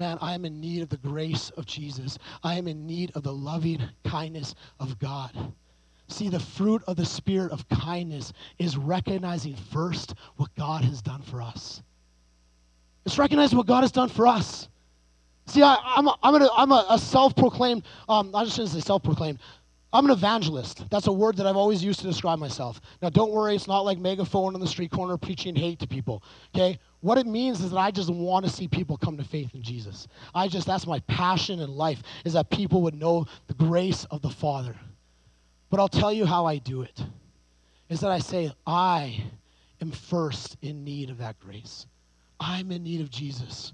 Man, 0.00 0.16
I 0.22 0.32
am 0.32 0.46
in 0.46 0.58
need 0.58 0.80
of 0.80 0.88
the 0.88 0.96
grace 0.96 1.50
of 1.58 1.66
Jesus. 1.66 2.18
I 2.42 2.54
am 2.54 2.66
in 2.66 2.86
need 2.86 3.12
of 3.14 3.22
the 3.22 3.34
loving 3.34 3.82
kindness 4.02 4.54
of 4.80 4.98
God. 4.98 5.30
See, 6.08 6.30
the 6.30 6.40
fruit 6.40 6.82
of 6.86 6.96
the 6.96 7.04
Spirit 7.04 7.52
of 7.52 7.68
kindness 7.68 8.32
is 8.58 8.78
recognizing 8.78 9.54
first 9.54 10.14
what 10.36 10.52
God 10.54 10.84
has 10.84 11.02
done 11.02 11.20
for 11.20 11.42
us. 11.42 11.82
It's 13.04 13.18
recognizing 13.18 13.58
what 13.58 13.66
God 13.66 13.82
has 13.82 13.92
done 13.92 14.08
for 14.08 14.26
us. 14.26 14.70
See, 15.44 15.62
I, 15.62 15.76
am 15.96 16.08
a, 16.08 16.16
I'm, 16.22 16.34
a, 16.34 16.50
I'm 16.56 16.72
a, 16.72 16.86
a 16.88 16.98
self 16.98 17.36
proclaimed, 17.36 17.82
um, 18.08 18.34
I 18.34 18.44
just 18.44 18.56
shouldn't 18.56 18.72
say 18.72 18.80
self 18.80 19.02
proclaimed. 19.02 19.38
I'm 19.92 20.04
an 20.04 20.12
evangelist. 20.12 20.88
That's 20.88 21.08
a 21.08 21.12
word 21.12 21.36
that 21.38 21.46
I've 21.46 21.56
always 21.56 21.82
used 21.82 22.00
to 22.00 22.06
describe 22.06 22.38
myself. 22.38 22.80
Now, 23.02 23.10
don't 23.10 23.32
worry, 23.32 23.56
it's 23.56 23.66
not 23.66 23.80
like 23.80 23.98
megaphone 23.98 24.54
on 24.54 24.60
the 24.60 24.66
street 24.66 24.92
corner 24.92 25.16
preaching 25.16 25.56
hate 25.56 25.80
to 25.80 25.86
people, 25.88 26.22
okay? 26.54 26.78
What 27.00 27.18
it 27.18 27.26
means 27.26 27.60
is 27.60 27.72
that 27.72 27.78
I 27.78 27.90
just 27.90 28.08
want 28.08 28.44
to 28.44 28.50
see 28.50 28.68
people 28.68 28.96
come 28.96 29.16
to 29.16 29.24
faith 29.24 29.52
in 29.54 29.62
Jesus. 29.62 30.06
I 30.32 30.46
just, 30.46 30.66
that's 30.66 30.86
my 30.86 31.00
passion 31.00 31.58
in 31.58 31.70
life, 31.70 32.02
is 32.24 32.34
that 32.34 32.50
people 32.50 32.82
would 32.82 32.94
know 32.94 33.26
the 33.48 33.54
grace 33.54 34.04
of 34.12 34.22
the 34.22 34.30
Father. 34.30 34.76
But 35.70 35.80
I'll 35.80 35.88
tell 35.88 36.12
you 36.12 36.24
how 36.24 36.46
I 36.46 36.58
do 36.58 36.82
it 36.82 37.02
is 37.88 38.00
that 38.00 38.10
I 38.10 38.20
say, 38.20 38.52
I 38.66 39.24
am 39.80 39.90
first 39.90 40.56
in 40.62 40.84
need 40.84 41.10
of 41.10 41.18
that 41.18 41.40
grace. 41.40 41.86
I'm 42.38 42.70
in 42.70 42.84
need 42.84 43.00
of 43.00 43.10
Jesus. 43.10 43.72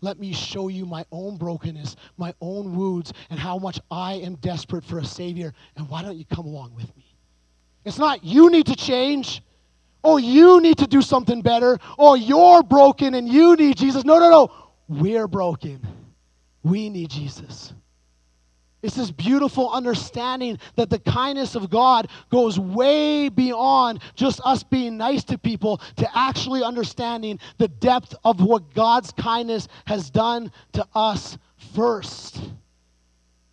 Let 0.00 0.18
me 0.18 0.32
show 0.32 0.68
you 0.68 0.86
my 0.86 1.04
own 1.10 1.36
brokenness, 1.36 1.96
my 2.16 2.34
own 2.40 2.76
wounds, 2.76 3.12
and 3.30 3.38
how 3.38 3.58
much 3.58 3.80
I 3.90 4.14
am 4.14 4.36
desperate 4.36 4.84
for 4.84 4.98
a 4.98 5.04
Savior. 5.04 5.52
And 5.76 5.88
why 5.88 6.02
don't 6.02 6.16
you 6.16 6.24
come 6.24 6.46
along 6.46 6.74
with 6.74 6.94
me? 6.96 7.04
It's 7.84 7.98
not 7.98 8.22
you 8.22 8.50
need 8.50 8.66
to 8.66 8.76
change. 8.76 9.42
Oh, 10.04 10.16
you 10.16 10.60
need 10.60 10.78
to 10.78 10.86
do 10.86 11.02
something 11.02 11.42
better. 11.42 11.78
Oh, 11.98 12.14
you're 12.14 12.62
broken 12.62 13.14
and 13.14 13.28
you 13.28 13.56
need 13.56 13.76
Jesus. 13.76 14.04
No, 14.04 14.18
no, 14.18 14.30
no. 14.30 14.52
We're 14.86 15.26
broken. 15.26 15.86
We 16.62 16.88
need 16.88 17.10
Jesus. 17.10 17.72
It's 18.80 18.94
this 18.94 19.10
beautiful 19.10 19.70
understanding 19.70 20.58
that 20.76 20.88
the 20.88 21.00
kindness 21.00 21.56
of 21.56 21.68
God 21.68 22.08
goes 22.30 22.60
way 22.60 23.28
beyond 23.28 24.00
just 24.14 24.40
us 24.44 24.62
being 24.62 24.96
nice 24.96 25.24
to 25.24 25.38
people 25.38 25.78
to 25.96 26.08
actually 26.16 26.62
understanding 26.62 27.40
the 27.58 27.66
depth 27.66 28.14
of 28.24 28.40
what 28.40 28.72
God's 28.74 29.10
kindness 29.12 29.66
has 29.86 30.10
done 30.10 30.52
to 30.74 30.86
us 30.94 31.38
first. 31.74 32.40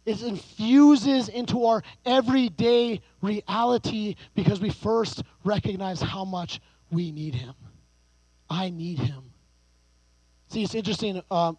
It 0.05 0.21
infuses 0.21 1.29
into 1.29 1.65
our 1.65 1.81
everyday 2.05 3.01
reality 3.21 4.15
because 4.35 4.59
we 4.59 4.69
first 4.69 5.23
recognize 5.43 5.99
how 5.99 6.23
much 6.23 6.61
we 6.91 7.11
need 7.11 7.33
Him. 7.33 7.55
I 8.47 8.69
need 8.69 8.99
Him. 8.99 9.23
See, 10.49 10.61
it's 10.61 10.75
interesting. 10.75 11.23
Uh, 11.31 11.53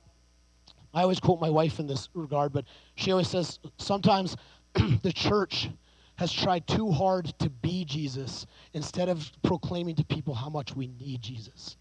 I 0.97 1.03
always 1.03 1.21
quote 1.21 1.43
my 1.43 1.51
wife 1.51 1.79
in 1.79 1.87
this 1.87 2.09
regard, 2.15 2.55
but 2.55 2.65
she 2.95 3.13
always 3.13 3.29
says 3.29 3.59
sometimes 3.77 4.35
the 5.03 5.13
church 5.13 5.69
has 6.17 6.33
tried 6.33 6.67
too 6.67 6.91
hard 6.91 7.27
to 7.39 7.51
be 7.51 7.85
Jesus 7.85 8.47
instead 8.73 9.11
of 9.11 9.31
proclaiming 9.43 9.95
to 9.97 10.05
people 10.07 10.33
how 10.33 10.49
much 10.49 10.75
we 10.75 10.87
need 10.99 11.21
Jesus. 11.21 11.77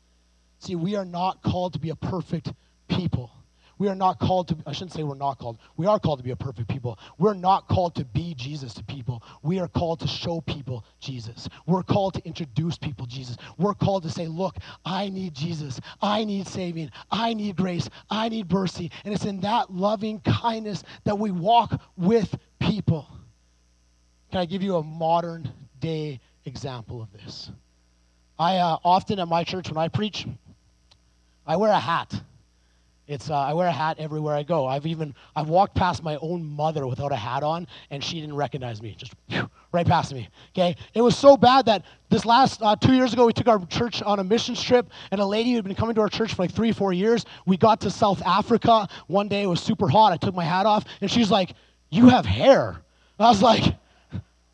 See, 0.60 0.76
we 0.76 0.98
are 0.98 1.06
not 1.06 1.42
called 1.42 1.72
to 1.74 1.80
be 1.80 1.92
a 1.92 1.96
perfect 1.96 2.52
people. 2.90 3.32
We 3.78 3.90
are 3.90 3.96
not 3.96 4.20
called 4.20 4.48
to, 4.50 4.58
I 4.66 4.72
shouldn't 4.72 4.94
say 4.94 5.04
we're 5.04 5.16
not 5.16 5.38
called. 5.38 5.58
We 5.76 5.86
are 5.86 6.00
called 6.00 6.20
to 6.20 6.24
be 6.24 6.32
a 6.32 6.36
perfect 6.36 6.70
people. 6.70 6.98
We're 7.18 7.34
not 7.34 7.68
called 7.68 7.96
to 7.96 8.06
be 8.06 8.34
Jesus 8.36 8.74
to 8.76 8.84
people. 8.84 9.22
We 9.44 9.60
are 9.60 9.68
called 9.68 10.00
to 10.00 10.08
show 10.08 10.42
people 10.42 10.86
Jesus. 11.00 11.50
We're 11.66 11.84
called 11.84 12.14
to 12.14 12.26
introduce 12.26 12.78
people 12.78 13.06
Jesus. 13.06 13.36
We're 13.58 13.74
called 13.74 14.04
to 14.04 14.10
say, 14.10 14.28
look, 14.28 14.56
I 14.86 15.10
need 15.10 15.34
Jesus. 15.34 15.80
I 16.02 16.24
need 16.24 16.48
saving. 16.48 16.92
I 17.12 17.34
need 17.34 17.58
grace. 17.58 17.90
I 18.10 18.30
need 18.30 18.52
mercy. 18.52 18.92
And 19.04 19.14
it's 19.14 19.26
in 19.26 19.42
that 19.42 19.74
loving 19.74 20.22
kindness 20.22 20.84
that 21.04 21.18
we 21.18 21.32
walk 21.32 21.80
with 21.98 22.34
people. 22.60 23.08
Can 24.32 24.40
I 24.40 24.46
give 24.46 24.64
you 24.64 24.78
a 24.78 24.84
modern 24.84 25.52
day 25.80 26.20
example 26.46 27.02
of 27.02 27.12
this? 27.12 27.52
I 28.38 28.58
uh, 28.58 28.78
often 28.84 29.20
at 29.20 29.28
my 29.28 29.44
church, 29.44 29.70
when 29.70 29.78
I 29.78 29.88
preach, 29.88 30.28
I 31.48 31.56
wear 31.58 31.72
a 31.72 31.80
hat. 31.80 32.14
It's 33.08 33.30
uh, 33.30 33.36
I 33.36 33.54
wear 33.54 33.68
a 33.68 33.72
hat 33.72 33.98
everywhere 34.00 34.36
I 34.36 34.42
go. 34.42 34.66
I've 34.66 34.88
even 34.88 35.14
I've 35.36 35.48
walked 35.48 35.76
past 35.76 36.02
my 36.02 36.16
own 36.18 36.44
mother 36.44 36.88
without 36.88 37.12
a 37.12 37.16
hat 37.16 37.44
on, 37.44 37.68
and 37.92 38.04
she 38.04 38.20
didn't 38.20 38.36
recognize 38.36 38.82
me. 38.82 38.96
Just 38.98 39.14
whew, 39.28 39.48
right 39.72 39.86
past 39.86 40.12
me. 40.12 40.28
Okay, 40.54 40.76
it 40.96 41.02
was 41.02 41.16
so 41.16 41.38
bad 41.38 41.68
that 41.68 41.86
this 42.10 42.26
last 42.26 42.64
uh, 42.64 42.76
two 42.76 42.94
years 42.94 43.14
ago 43.14 43.28
we 43.28 43.34
took 43.34 43.48
our 43.48 43.64
church 43.68 44.02
on 44.02 44.18
a 44.20 44.24
missions 44.24 44.62
trip, 44.62 44.90
and 45.12 45.22
a 45.22 45.26
lady 45.26 45.52
who 45.52 45.58
had 45.58 45.66
been 45.66 45.76
coming 45.76 45.94
to 45.96 46.02
our 46.02 46.10
church 46.10 46.34
for 46.34 46.42
like 46.42 46.52
three 46.52 46.72
four 46.72 46.94
years. 46.94 47.26
We 47.46 47.58
got 47.58 47.80
to 47.82 47.92
South 47.92 48.24
Africa 48.26 48.88
one 49.06 49.28
day. 49.28 49.44
It 49.44 49.48
was 49.48 49.62
super 49.62 49.88
hot. 49.88 50.12
I 50.12 50.18
took 50.18 50.34
my 50.34 50.46
hat 50.46 50.66
off, 50.66 50.86
and 51.02 51.12
she's 51.12 51.30
like, 51.30 51.54
"You 51.92 52.10
have 52.10 52.26
hair." 52.26 52.82
I 53.20 53.30
was 53.30 53.42
like, 53.42 53.76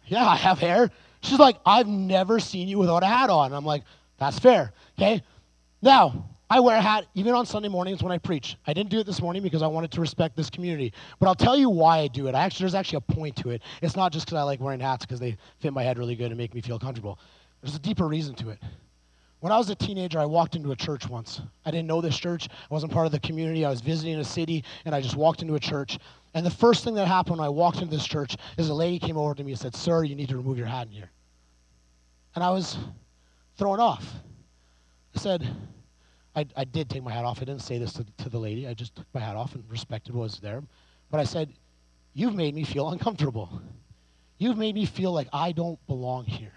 "Yeah, 0.07 0.27
I 0.27 0.35
have 0.35 0.59
hair." 0.59 0.91
She's 1.21 1.39
like, 1.39 1.55
"I've 1.65 1.87
never 1.87 2.39
seen 2.41 2.67
you 2.67 2.79
without 2.79 3.03
a 3.03 3.07
hat 3.07 3.29
on." 3.29 3.53
I'm 3.53 3.65
like, 3.65 3.83
"That's 4.17 4.39
fair." 4.39 4.73
Okay, 4.99 5.23
now 5.81 6.30
I 6.51 6.59
wear 6.59 6.75
a 6.75 6.81
hat 6.81 7.05
even 7.13 7.33
on 7.33 7.45
Sunday 7.45 7.69
mornings 7.69 8.03
when 8.03 8.11
I 8.11 8.17
preach. 8.17 8.57
I 8.67 8.73
didn't 8.73 8.89
do 8.89 8.99
it 8.99 9.05
this 9.05 9.21
morning 9.21 9.41
because 9.41 9.61
I 9.61 9.67
wanted 9.67 9.89
to 9.93 10.01
respect 10.01 10.35
this 10.35 10.49
community. 10.49 10.91
But 11.17 11.27
I'll 11.27 11.33
tell 11.33 11.55
you 11.55 11.69
why 11.69 11.99
I 11.99 12.09
do 12.09 12.27
it. 12.27 12.35
I 12.35 12.43
actually, 12.43 12.65
there's 12.65 12.75
actually 12.75 12.97
a 12.97 13.13
point 13.13 13.37
to 13.37 13.51
it. 13.51 13.61
It's 13.81 13.95
not 13.95 14.11
just 14.11 14.25
because 14.25 14.37
I 14.37 14.43
like 14.43 14.59
wearing 14.59 14.81
hats 14.81 15.05
because 15.05 15.21
they 15.21 15.37
fit 15.61 15.71
my 15.71 15.81
head 15.81 15.97
really 15.97 16.13
good 16.13 16.25
and 16.25 16.37
make 16.37 16.53
me 16.53 16.59
feel 16.59 16.77
comfortable. 16.77 17.19
There's 17.61 17.75
a 17.75 17.79
deeper 17.79 18.05
reason 18.05 18.35
to 18.35 18.49
it. 18.49 18.59
When 19.39 19.53
I 19.53 19.57
was 19.57 19.69
a 19.69 19.75
teenager, 19.75 20.19
I 20.19 20.25
walked 20.25 20.57
into 20.57 20.73
a 20.73 20.75
church 20.75 21.07
once. 21.07 21.39
I 21.65 21.71
didn't 21.71 21.87
know 21.87 22.01
this 22.01 22.19
church. 22.19 22.49
I 22.49 22.73
wasn't 22.73 22.91
part 22.91 23.05
of 23.05 23.13
the 23.13 23.21
community. 23.21 23.63
I 23.63 23.69
was 23.69 23.79
visiting 23.79 24.19
a 24.19 24.25
city, 24.25 24.65
and 24.83 24.93
I 24.93 24.99
just 24.99 25.15
walked 25.15 25.41
into 25.41 25.55
a 25.55 25.59
church. 25.59 25.99
And 26.33 26.45
the 26.45 26.51
first 26.51 26.83
thing 26.83 26.95
that 26.95 27.07
happened 27.07 27.37
when 27.37 27.45
I 27.45 27.49
walked 27.49 27.77
into 27.77 27.95
this 27.95 28.05
church 28.05 28.35
is 28.57 28.67
a 28.67 28.73
lady 28.73 28.99
came 28.99 29.15
over 29.15 29.33
to 29.33 29.41
me 29.41 29.53
and 29.53 29.59
said, 29.59 29.73
Sir, 29.73 30.03
you 30.03 30.15
need 30.15 30.27
to 30.27 30.35
remove 30.35 30.57
your 30.57 30.67
hat 30.67 30.87
in 30.87 30.91
here. 30.91 31.11
And 32.35 32.43
I 32.43 32.49
was 32.49 32.77
thrown 33.55 33.79
off. 33.79 34.05
I 35.15 35.19
said, 35.19 35.47
I, 36.35 36.45
I 36.55 36.63
did 36.63 36.89
take 36.89 37.03
my 37.03 37.11
hat 37.11 37.25
off. 37.25 37.37
I 37.41 37.45
didn't 37.45 37.61
say 37.61 37.77
this 37.77 37.93
to, 37.93 38.05
to 38.17 38.29
the 38.29 38.37
lady. 38.37 38.67
I 38.67 38.73
just 38.73 38.95
took 38.95 39.05
my 39.13 39.19
hat 39.19 39.35
off 39.35 39.53
and 39.55 39.63
respected 39.69 40.15
what 40.15 40.23
was 40.23 40.39
there. 40.39 40.63
But 41.09 41.19
I 41.19 41.23
said, 41.23 41.53
You've 42.13 42.35
made 42.35 42.55
me 42.55 42.63
feel 42.63 42.89
uncomfortable. 42.91 43.61
You've 44.37 44.57
made 44.57 44.75
me 44.75 44.85
feel 44.85 45.11
like 45.11 45.27
I 45.31 45.51
don't 45.51 45.79
belong 45.87 46.25
here. 46.25 46.53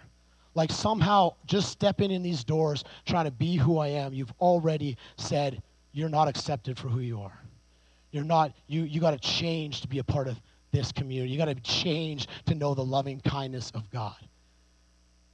Like 0.54 0.70
somehow 0.70 1.34
just 1.46 1.70
stepping 1.70 2.10
in 2.10 2.22
these 2.22 2.44
doors, 2.44 2.84
trying 3.06 3.24
to 3.24 3.30
be 3.30 3.56
who 3.56 3.78
I 3.78 3.88
am, 3.88 4.14
you've 4.14 4.32
already 4.40 4.96
said 5.16 5.62
you're 5.92 6.08
not 6.08 6.28
accepted 6.28 6.78
for 6.78 6.88
who 6.88 7.00
you 7.00 7.20
are. 7.20 7.38
You're 8.12 8.24
not, 8.24 8.52
you, 8.68 8.82
you 8.82 9.00
got 9.00 9.10
to 9.10 9.18
change 9.18 9.80
to 9.80 9.88
be 9.88 9.98
a 9.98 10.04
part 10.04 10.28
of 10.28 10.40
this 10.70 10.92
community. 10.92 11.32
You 11.32 11.38
got 11.38 11.46
to 11.46 11.54
change 11.56 12.28
to 12.46 12.54
know 12.54 12.74
the 12.74 12.84
loving 12.84 13.20
kindness 13.20 13.72
of 13.74 13.90
God. 13.90 14.16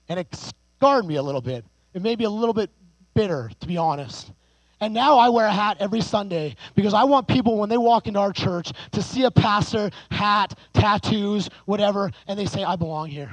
And 0.08 0.18
it 0.18 0.34
scarred 0.34 1.04
me 1.04 1.16
a 1.16 1.22
little 1.22 1.42
bit. 1.42 1.64
It 1.92 2.02
made 2.02 2.18
me 2.18 2.24
a 2.24 2.30
little 2.30 2.54
bit 2.54 2.70
bitter, 3.14 3.50
to 3.60 3.66
be 3.66 3.76
honest. 3.76 4.32
And 4.80 4.94
now 4.94 5.18
I 5.18 5.28
wear 5.28 5.46
a 5.46 5.52
hat 5.52 5.76
every 5.78 6.00
Sunday 6.00 6.56
because 6.74 6.94
I 6.94 7.04
want 7.04 7.28
people, 7.28 7.58
when 7.58 7.68
they 7.68 7.76
walk 7.76 8.06
into 8.06 8.18
our 8.18 8.32
church, 8.32 8.72
to 8.92 9.02
see 9.02 9.24
a 9.24 9.30
pastor, 9.30 9.90
hat, 10.10 10.58
tattoos, 10.72 11.50
whatever, 11.66 12.10
and 12.26 12.38
they 12.38 12.46
say, 12.46 12.64
I 12.64 12.76
belong 12.76 13.08
here. 13.08 13.30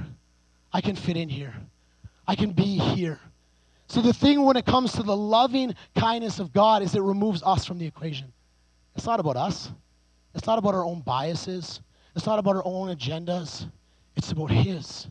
I 0.74 0.82
can 0.82 0.96
fit 0.96 1.16
in 1.16 1.30
here. 1.30 1.54
I 2.28 2.36
can 2.36 2.52
be 2.52 2.78
here. 2.78 3.20
So 3.88 4.02
the 4.02 4.12
thing 4.12 4.44
when 4.44 4.58
it 4.58 4.66
comes 4.66 4.92
to 4.94 5.04
the 5.04 5.16
loving 5.16 5.74
kindness 5.96 6.40
of 6.40 6.52
God 6.52 6.82
is 6.82 6.94
it 6.94 7.02
removes 7.02 7.42
us 7.44 7.66
from 7.66 7.78
the 7.78 7.86
equation. 7.86 8.34
It's 8.96 9.06
not 9.06 9.22
about 9.22 9.38
us. 9.38 9.72
It's 10.36 10.46
not 10.46 10.60
about 10.60 10.74
our 10.74 10.84
own 10.84 11.00
biases. 11.02 11.80
It's 12.14 12.26
not 12.26 12.40
about 12.40 12.58
our 12.58 12.66
own 12.66 12.94
agendas. 12.94 13.70
It's 14.18 14.32
about 14.34 14.52
His 14.52 15.08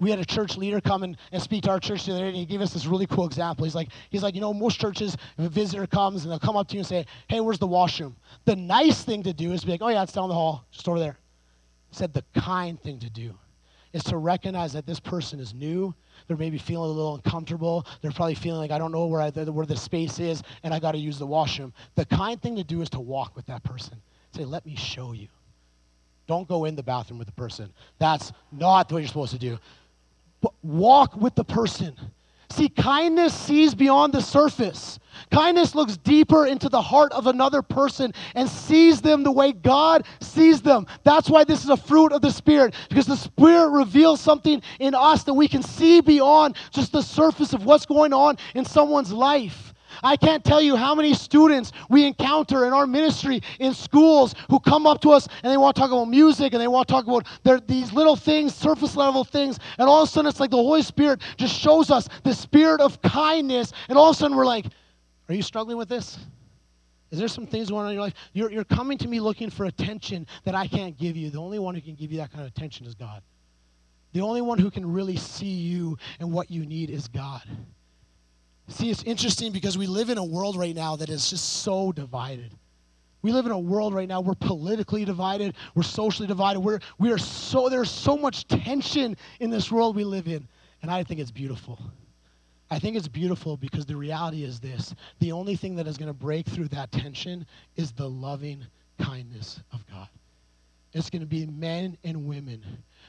we 0.00 0.10
had 0.10 0.18
a 0.18 0.24
church 0.24 0.56
leader 0.56 0.80
come 0.80 1.02
and, 1.02 1.16
and 1.32 1.42
speak 1.42 1.64
to 1.64 1.70
our 1.70 1.80
church 1.80 2.06
the 2.06 2.12
other 2.12 2.22
day, 2.22 2.28
and 2.28 2.36
he 2.36 2.46
gave 2.46 2.60
us 2.60 2.72
this 2.72 2.86
really 2.86 3.06
cool 3.06 3.26
example. 3.26 3.64
He's 3.64 3.74
like, 3.74 3.88
he's 4.10 4.22
like, 4.22 4.34
you 4.34 4.40
know, 4.40 4.54
most 4.54 4.80
churches, 4.80 5.16
if 5.36 5.44
a 5.44 5.48
visitor 5.48 5.86
comes 5.86 6.22
and 6.22 6.30
they'll 6.30 6.38
come 6.38 6.56
up 6.56 6.68
to 6.68 6.74
you 6.74 6.80
and 6.80 6.86
say, 6.86 7.06
hey, 7.28 7.40
where's 7.40 7.58
the 7.58 7.66
washroom? 7.66 8.16
The 8.44 8.54
nice 8.54 9.02
thing 9.02 9.22
to 9.24 9.32
do 9.32 9.52
is 9.52 9.64
be 9.64 9.72
like, 9.72 9.82
oh, 9.82 9.88
yeah, 9.88 10.02
it's 10.02 10.12
down 10.12 10.28
the 10.28 10.34
hall, 10.34 10.64
just 10.70 10.88
over 10.88 10.98
there. 10.98 11.18
He 11.90 11.96
said 11.96 12.12
the 12.14 12.24
kind 12.34 12.80
thing 12.80 12.98
to 13.00 13.10
do 13.10 13.34
is 13.92 14.04
to 14.04 14.18
recognize 14.18 14.72
that 14.74 14.86
this 14.86 15.00
person 15.00 15.40
is 15.40 15.54
new. 15.54 15.94
They're 16.26 16.36
maybe 16.36 16.58
feeling 16.58 16.90
a 16.90 16.92
little 16.92 17.14
uncomfortable. 17.16 17.86
They're 18.02 18.12
probably 18.12 18.34
feeling 18.34 18.60
like, 18.60 18.70
I 18.70 18.78
don't 18.78 18.92
know 18.92 19.06
where, 19.06 19.22
I, 19.22 19.30
where 19.30 19.66
the 19.66 19.76
space 19.76 20.20
is, 20.20 20.42
and 20.62 20.74
I 20.74 20.78
got 20.78 20.92
to 20.92 20.98
use 20.98 21.18
the 21.18 21.26
washroom. 21.26 21.72
The 21.94 22.04
kind 22.04 22.40
thing 22.40 22.54
to 22.56 22.64
do 22.64 22.82
is 22.82 22.90
to 22.90 23.00
walk 23.00 23.34
with 23.34 23.46
that 23.46 23.64
person. 23.64 24.00
Say, 24.36 24.44
let 24.44 24.64
me 24.66 24.76
show 24.76 25.12
you. 25.12 25.28
Don't 26.26 26.46
go 26.46 26.66
in 26.66 26.76
the 26.76 26.82
bathroom 26.82 27.18
with 27.18 27.26
the 27.26 27.32
person. 27.32 27.72
That's 27.98 28.32
not 28.52 28.92
what 28.92 28.98
you're 28.98 29.08
supposed 29.08 29.32
to 29.32 29.38
do 29.38 29.58
walk 30.62 31.16
with 31.16 31.34
the 31.34 31.44
person. 31.44 31.94
See, 32.50 32.68
kindness 32.68 33.34
sees 33.34 33.74
beyond 33.74 34.14
the 34.14 34.22
surface. 34.22 34.98
Kindness 35.30 35.74
looks 35.74 35.96
deeper 35.98 36.46
into 36.46 36.68
the 36.68 36.80
heart 36.80 37.12
of 37.12 37.26
another 37.26 37.60
person 37.60 38.14
and 38.34 38.48
sees 38.48 39.02
them 39.02 39.22
the 39.22 39.32
way 39.32 39.52
God 39.52 40.06
sees 40.20 40.62
them. 40.62 40.86
That's 41.04 41.28
why 41.28 41.44
this 41.44 41.62
is 41.62 41.70
a 41.70 41.76
fruit 41.76 42.12
of 42.12 42.22
the 42.22 42.30
Spirit, 42.30 42.74
because 42.88 43.06
the 43.06 43.16
Spirit 43.16 43.68
reveals 43.70 44.20
something 44.20 44.62
in 44.80 44.94
us 44.94 45.24
that 45.24 45.34
we 45.34 45.48
can 45.48 45.62
see 45.62 46.00
beyond 46.00 46.56
just 46.70 46.92
the 46.92 47.02
surface 47.02 47.52
of 47.52 47.64
what's 47.64 47.84
going 47.84 48.14
on 48.14 48.38
in 48.54 48.64
someone's 48.64 49.12
life. 49.12 49.67
I 50.02 50.16
can't 50.16 50.44
tell 50.44 50.60
you 50.60 50.76
how 50.76 50.94
many 50.94 51.14
students 51.14 51.72
we 51.88 52.06
encounter 52.06 52.66
in 52.66 52.72
our 52.72 52.86
ministry 52.86 53.42
in 53.58 53.74
schools 53.74 54.34
who 54.50 54.60
come 54.60 54.86
up 54.86 55.00
to 55.02 55.10
us 55.10 55.28
and 55.42 55.52
they 55.52 55.56
want 55.56 55.76
to 55.76 55.80
talk 55.80 55.90
about 55.90 56.06
music 56.06 56.52
and 56.52 56.60
they 56.60 56.68
want 56.68 56.88
to 56.88 56.92
talk 56.92 57.06
about 57.06 57.26
their, 57.42 57.60
these 57.60 57.92
little 57.92 58.16
things, 58.16 58.54
surface 58.54 58.96
level 58.96 59.24
things. 59.24 59.58
And 59.78 59.88
all 59.88 60.02
of 60.02 60.08
a 60.08 60.12
sudden, 60.12 60.28
it's 60.28 60.40
like 60.40 60.50
the 60.50 60.56
Holy 60.56 60.82
Spirit 60.82 61.20
just 61.36 61.58
shows 61.58 61.90
us 61.90 62.08
the 62.24 62.34
spirit 62.34 62.80
of 62.80 63.00
kindness. 63.02 63.72
And 63.88 63.98
all 63.98 64.10
of 64.10 64.16
a 64.16 64.18
sudden, 64.18 64.36
we're 64.36 64.46
like, 64.46 64.66
Are 65.28 65.34
you 65.34 65.42
struggling 65.42 65.76
with 65.76 65.88
this? 65.88 66.18
Is 67.10 67.18
there 67.18 67.28
some 67.28 67.46
things 67.46 67.70
going 67.70 67.84
on 67.84 67.90
in 67.90 67.94
your 67.94 68.04
life? 68.04 68.14
You're, 68.34 68.50
you're 68.50 68.64
coming 68.64 68.98
to 68.98 69.08
me 69.08 69.18
looking 69.18 69.48
for 69.48 69.64
attention 69.64 70.26
that 70.44 70.54
I 70.54 70.66
can't 70.66 70.96
give 70.98 71.16
you. 71.16 71.30
The 71.30 71.38
only 71.38 71.58
one 71.58 71.74
who 71.74 71.80
can 71.80 71.94
give 71.94 72.12
you 72.12 72.18
that 72.18 72.30
kind 72.30 72.42
of 72.42 72.48
attention 72.48 72.86
is 72.86 72.94
God. 72.94 73.22
The 74.12 74.20
only 74.20 74.40
one 74.40 74.58
who 74.58 74.70
can 74.70 74.90
really 74.90 75.16
see 75.16 75.46
you 75.46 75.96
and 76.20 76.32
what 76.32 76.50
you 76.50 76.66
need 76.66 76.90
is 76.90 77.08
God. 77.08 77.42
See, 78.68 78.90
it's 78.90 79.02
interesting 79.04 79.52
because 79.52 79.78
we 79.78 79.86
live 79.86 80.10
in 80.10 80.18
a 80.18 80.24
world 80.24 80.56
right 80.56 80.74
now 80.74 80.96
that 80.96 81.08
is 81.08 81.30
just 81.30 81.62
so 81.62 81.90
divided. 81.90 82.52
We 83.22 83.32
live 83.32 83.46
in 83.46 83.52
a 83.52 83.58
world 83.58 83.94
right 83.94 84.06
now, 84.06 84.20
we're 84.20 84.34
politically 84.34 85.04
divided, 85.04 85.54
we're 85.74 85.82
socially 85.82 86.28
divided, 86.28 86.60
we're, 86.60 86.78
we 86.98 87.10
are 87.10 87.18
so, 87.18 87.68
there's 87.68 87.90
so 87.90 88.16
much 88.16 88.46
tension 88.46 89.16
in 89.40 89.50
this 89.50 89.72
world 89.72 89.96
we 89.96 90.04
live 90.04 90.28
in. 90.28 90.46
And 90.82 90.90
I 90.90 91.02
think 91.02 91.18
it's 91.18 91.32
beautiful. 91.32 91.80
I 92.70 92.78
think 92.78 92.96
it's 92.96 93.08
beautiful 93.08 93.56
because 93.56 93.86
the 93.86 93.96
reality 93.96 94.44
is 94.44 94.60
this 94.60 94.94
the 95.20 95.32
only 95.32 95.56
thing 95.56 95.74
that 95.76 95.86
is 95.86 95.96
going 95.96 96.08
to 96.08 96.12
break 96.12 96.46
through 96.46 96.68
that 96.68 96.92
tension 96.92 97.46
is 97.76 97.92
the 97.92 98.08
loving 98.08 98.64
kindness 99.00 99.60
of 99.72 99.84
God. 99.90 100.08
It's 100.92 101.10
going 101.10 101.20
to 101.20 101.26
be 101.26 101.46
men 101.46 101.96
and 102.04 102.26
women 102.26 102.62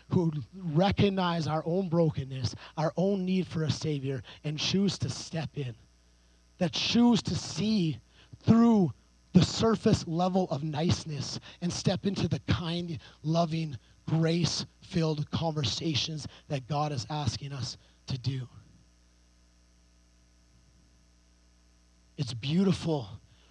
who 0.09 0.31
recognize 0.73 1.47
our 1.47 1.63
own 1.65 1.89
brokenness, 1.89 2.55
our 2.77 2.91
own 2.97 3.25
need 3.25 3.47
for 3.47 3.63
a 3.63 3.71
Savior, 3.71 4.21
and 4.43 4.57
choose 4.57 4.97
to 4.99 5.09
step 5.09 5.49
in. 5.55 5.75
That 6.57 6.73
choose 6.73 7.21
to 7.23 7.35
see 7.35 7.99
through 8.43 8.91
the 9.33 9.43
surface 9.43 10.07
level 10.07 10.47
of 10.49 10.63
niceness 10.63 11.39
and 11.61 11.71
step 11.71 12.05
into 12.05 12.27
the 12.27 12.39
kind, 12.47 12.99
loving, 13.23 13.77
grace 14.07 14.65
filled 14.81 15.29
conversations 15.31 16.27
that 16.47 16.67
God 16.67 16.91
is 16.91 17.05
asking 17.09 17.53
us 17.53 17.77
to 18.07 18.17
do. 18.17 18.47
It's 22.17 22.33
beautiful 22.33 23.07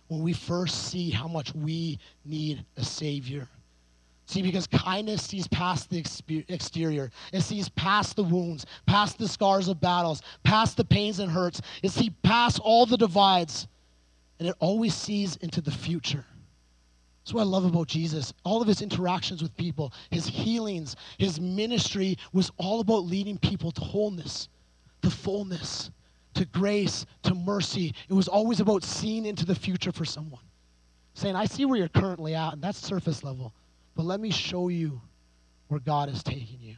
when 0.09 0.23
we 0.23 0.33
first 0.33 0.89
see 0.89 1.11
how 1.11 1.29
much 1.29 1.55
we 1.55 1.99
need 2.25 2.65
a 2.77 2.85
Savior. 2.85 3.49
See, 4.29 4.43
because 4.43 4.67
kindness 4.67 5.23
sees 5.23 5.49
past 5.49 5.89
the 5.89 6.05
exterior. 6.49 7.11
It 7.33 7.41
sees 7.41 7.71
past 7.71 8.15
the 8.15 8.23
wounds, 8.23 8.67
past 8.85 9.17
the 9.17 9.27
scars 9.27 9.69
of 9.69 9.81
battles, 9.81 10.21
past 10.45 10.77
the 10.77 10.85
pains 10.85 11.19
and 11.19 11.33
hurts. 11.33 11.63
It 11.83 11.93
sees 11.93 12.11
past 12.23 12.61
all 12.63 12.85
the 12.85 12.99
divides. 12.99 13.69
And 14.39 14.47
it 14.47 14.55
always 14.59 14.95
sees 14.95 15.37
into 15.37 15.63
the 15.63 15.71
future. 15.71 16.27
That's 17.25 17.33
what 17.33 17.41
I 17.41 17.45
love 17.45 17.65
about 17.65 17.89
Jesus. 17.89 18.35
All 18.45 18.61
of 18.61 18.69
his 18.69 18.83
interactions 18.83 19.41
with 19.41 19.57
people, 19.57 19.95
his 20.11 20.27
healings, 20.27 20.95
his 21.17 21.41
ministry 21.41 22.19
was 22.35 22.53
all 22.59 22.81
about 22.81 23.07
leading 23.07 23.39
people 23.39 23.71
to 23.71 23.81
wholeness, 23.81 24.51
to 25.01 25.09
fullness, 25.09 25.91
to 26.35 26.45
grace, 26.45 27.07
to 27.23 27.35
mercy. 27.35 27.95
It 28.11 28.13
was 28.13 28.29
always 28.29 28.61
about 28.61 28.85
seeing 28.85 29.25
into 29.25 29.47
the 29.47 29.55
future 29.55 29.91
for 29.91 30.05
someone. 30.05 30.43
Saying, 31.15 31.35
I 31.35 31.47
see 31.47 31.65
where 31.65 31.79
you're 31.79 31.89
currently 31.89 32.35
at, 32.35 32.53
and 32.53 32.63
that's 32.63 32.79
surface 32.79 33.25
level. 33.25 33.55
But 33.99 34.07
let 34.07 34.21
me 34.21 34.31
show 34.31 34.69
you 34.69 35.01
where 35.67 35.81
God 35.81 36.09
is 36.09 36.23
taking 36.23 36.61
you. 36.61 36.77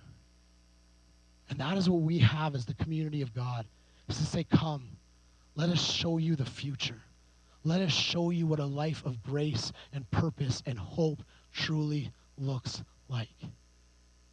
And 1.50 1.59
that 1.61 1.76
is 1.76 1.87
what 1.87 2.00
we 2.00 2.18
have 2.18 2.54
as 2.54 2.64
the 2.64 2.72
community 2.72 3.20
of 3.20 3.35
God. 3.35 3.66
Is 4.09 4.16
to 4.16 4.24
say, 4.24 4.42
come, 4.42 4.88
let 5.54 5.68
us 5.68 5.78
show 5.78 6.16
you 6.16 6.35
the 6.35 6.46
future. 6.46 7.02
Let 7.62 7.83
us 7.83 7.92
show 7.92 8.30
you 8.30 8.46
what 8.46 8.59
a 8.59 8.64
life 8.64 9.04
of 9.04 9.22
grace 9.22 9.70
and 9.92 10.11
purpose 10.11 10.62
and 10.64 10.78
hope 10.78 11.22
truly 11.52 12.11
looks 12.38 12.83
like. 13.09 13.28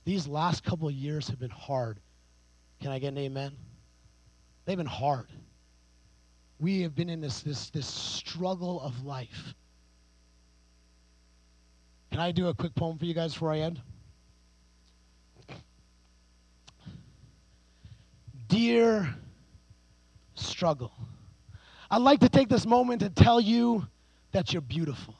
These 0.05 0.25
last 0.25 0.63
couple 0.63 0.87
of 0.87 0.93
years 0.93 1.27
have 1.27 1.39
been 1.39 1.49
hard. 1.49 1.99
Can 2.81 2.91
I 2.91 2.99
get 2.99 3.09
an 3.09 3.17
amen? 3.17 3.51
They've 4.63 4.77
been 4.77 4.85
hard. 4.85 5.27
We 6.57 6.83
have 6.83 6.95
been 6.95 7.09
in 7.09 7.19
this, 7.19 7.41
this, 7.41 7.69
this 7.69 7.85
struggle 7.85 8.79
of 8.79 9.03
life. 9.03 9.53
Can 12.17 12.25
I 12.25 12.31
do 12.31 12.47
a 12.47 12.53
quick 12.55 12.73
poem 12.73 12.97
for 12.97 13.05
you 13.05 13.13
guys 13.13 13.33
before 13.33 13.51
I 13.51 13.59
end? 13.59 13.79
Dear 18.47 19.13
struggle, 20.33 20.91
I'd 21.91 22.01
like 22.01 22.19
to 22.21 22.29
take 22.29 22.49
this 22.49 22.65
moment 22.65 23.01
to 23.01 23.11
tell 23.11 23.39
you 23.39 23.85
that 24.31 24.51
you're 24.51 24.63
beautiful. 24.63 25.13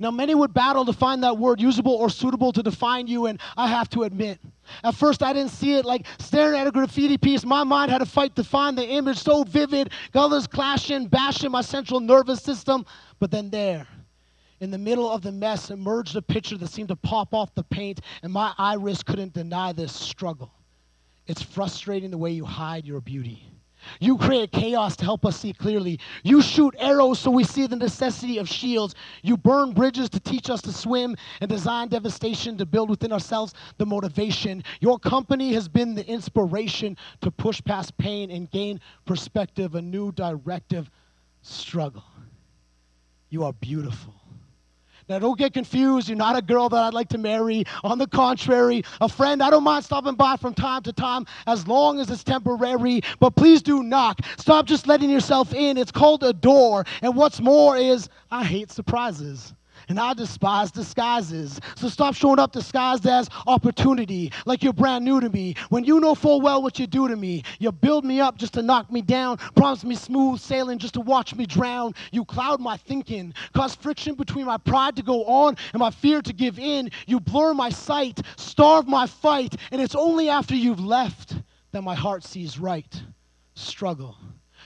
Now, 0.00 0.10
many 0.10 0.34
would 0.34 0.52
battle 0.52 0.84
to 0.86 0.92
find 0.92 1.22
that 1.22 1.38
word 1.38 1.60
usable 1.60 1.94
or 1.94 2.10
suitable 2.10 2.50
to 2.54 2.62
define 2.64 3.06
you, 3.06 3.26
and 3.26 3.40
I 3.56 3.68
have 3.68 3.88
to 3.90 4.02
admit, 4.02 4.40
at 4.82 4.96
first 4.96 5.22
I 5.22 5.32
didn't 5.32 5.52
see 5.52 5.74
it 5.74 5.84
like 5.84 6.08
staring 6.18 6.58
at 6.58 6.66
a 6.66 6.72
graffiti 6.72 7.18
piece. 7.18 7.44
My 7.44 7.62
mind 7.62 7.92
had 7.92 7.98
to 7.98 8.06
fight 8.06 8.34
to 8.34 8.42
find 8.42 8.76
the 8.76 8.84
image 8.84 9.18
so 9.18 9.44
vivid, 9.44 9.90
colors 10.12 10.48
clashing, 10.48 11.06
bashing 11.06 11.52
my 11.52 11.60
central 11.60 12.00
nervous 12.00 12.42
system. 12.42 12.84
But 13.20 13.30
then 13.30 13.48
there, 13.48 13.86
in 14.60 14.70
the 14.70 14.78
middle 14.78 15.10
of 15.10 15.22
the 15.22 15.32
mess 15.32 15.70
emerged 15.70 16.16
a 16.16 16.22
picture 16.22 16.56
that 16.58 16.68
seemed 16.68 16.88
to 16.88 16.96
pop 16.96 17.34
off 17.34 17.54
the 17.54 17.64
paint, 17.64 18.00
and 18.22 18.32
my 18.32 18.52
iris 18.58 19.02
couldn't 19.02 19.32
deny 19.32 19.72
this 19.72 19.92
struggle. 19.92 20.52
It's 21.26 21.42
frustrating 21.42 22.10
the 22.10 22.18
way 22.18 22.30
you 22.30 22.44
hide 22.44 22.84
your 22.84 23.00
beauty. 23.00 23.50
You 23.98 24.18
create 24.18 24.52
chaos 24.52 24.94
to 24.96 25.04
help 25.04 25.24
us 25.24 25.40
see 25.40 25.54
clearly. 25.54 25.98
You 26.22 26.42
shoot 26.42 26.74
arrows 26.78 27.18
so 27.18 27.30
we 27.30 27.44
see 27.44 27.66
the 27.66 27.76
necessity 27.76 28.36
of 28.36 28.46
shields. 28.46 28.94
You 29.22 29.38
burn 29.38 29.72
bridges 29.72 30.10
to 30.10 30.20
teach 30.20 30.50
us 30.50 30.60
to 30.62 30.72
swim 30.72 31.16
and 31.40 31.48
design 31.48 31.88
devastation 31.88 32.58
to 32.58 32.66
build 32.66 32.90
within 32.90 33.12
ourselves 33.12 33.54
the 33.78 33.86
motivation. 33.86 34.62
Your 34.80 34.98
company 34.98 35.54
has 35.54 35.66
been 35.66 35.94
the 35.94 36.06
inspiration 36.06 36.96
to 37.22 37.30
push 37.30 37.62
past 37.64 37.96
pain 37.96 38.30
and 38.30 38.50
gain 38.50 38.80
perspective, 39.06 39.74
a 39.74 39.82
new 39.82 40.12
directive 40.12 40.90
struggle. 41.40 42.04
You 43.30 43.44
are 43.44 43.54
beautiful. 43.54 44.19
Now, 45.10 45.18
don't 45.18 45.36
get 45.36 45.52
confused. 45.52 46.08
You're 46.08 46.16
not 46.16 46.38
a 46.38 46.40
girl 46.40 46.68
that 46.68 46.84
I'd 46.84 46.94
like 46.94 47.08
to 47.08 47.18
marry. 47.18 47.64
On 47.82 47.98
the 47.98 48.06
contrary, 48.06 48.84
a 49.00 49.08
friend 49.08 49.42
I 49.42 49.50
don't 49.50 49.64
mind 49.64 49.84
stopping 49.84 50.14
by 50.14 50.36
from 50.36 50.54
time 50.54 50.84
to 50.84 50.92
time 50.92 51.26
as 51.48 51.66
long 51.66 51.98
as 51.98 52.08
it's 52.10 52.22
temporary. 52.22 53.00
But 53.18 53.34
please 53.34 53.60
do 53.60 53.82
knock. 53.82 54.20
Stop 54.38 54.66
just 54.66 54.86
letting 54.86 55.10
yourself 55.10 55.52
in. 55.52 55.76
It's 55.78 55.90
called 55.90 56.22
a 56.22 56.32
door. 56.32 56.84
And 57.02 57.16
what's 57.16 57.40
more 57.40 57.76
is, 57.76 58.08
I 58.30 58.44
hate 58.44 58.70
surprises 58.70 59.52
and 59.90 59.98
I 59.98 60.14
despise 60.14 60.70
disguises. 60.70 61.60
So 61.74 61.88
stop 61.88 62.14
showing 62.14 62.38
up 62.38 62.52
disguised 62.52 63.06
as 63.06 63.28
opportunity, 63.46 64.32
like 64.46 64.62
you're 64.62 64.72
brand 64.72 65.04
new 65.04 65.20
to 65.20 65.28
me. 65.28 65.56
When 65.68 65.84
you 65.84 65.98
know 66.00 66.14
full 66.14 66.40
well 66.40 66.62
what 66.62 66.78
you 66.78 66.86
do 66.86 67.08
to 67.08 67.16
me, 67.16 67.42
you 67.58 67.72
build 67.72 68.04
me 68.04 68.20
up 68.20 68.38
just 68.38 68.54
to 68.54 68.62
knock 68.62 68.90
me 68.90 69.02
down, 69.02 69.36
promise 69.56 69.84
me 69.84 69.96
smooth 69.96 70.40
sailing 70.40 70.78
just 70.78 70.94
to 70.94 71.00
watch 71.00 71.34
me 71.34 71.44
drown. 71.44 71.94
You 72.12 72.24
cloud 72.24 72.60
my 72.60 72.76
thinking, 72.76 73.34
cause 73.52 73.74
friction 73.74 74.14
between 74.14 74.46
my 74.46 74.58
pride 74.58 74.94
to 74.96 75.02
go 75.02 75.24
on 75.24 75.56
and 75.72 75.80
my 75.80 75.90
fear 75.90 76.22
to 76.22 76.32
give 76.32 76.58
in. 76.58 76.90
You 77.06 77.18
blur 77.18 77.52
my 77.52 77.70
sight, 77.70 78.20
starve 78.36 78.86
my 78.86 79.06
fight, 79.06 79.56
and 79.72 79.82
it's 79.82 79.96
only 79.96 80.28
after 80.28 80.54
you've 80.54 80.80
left 80.80 81.34
that 81.72 81.82
my 81.82 81.96
heart 81.96 82.22
sees 82.22 82.58
right. 82.58 83.02
Struggle 83.54 84.16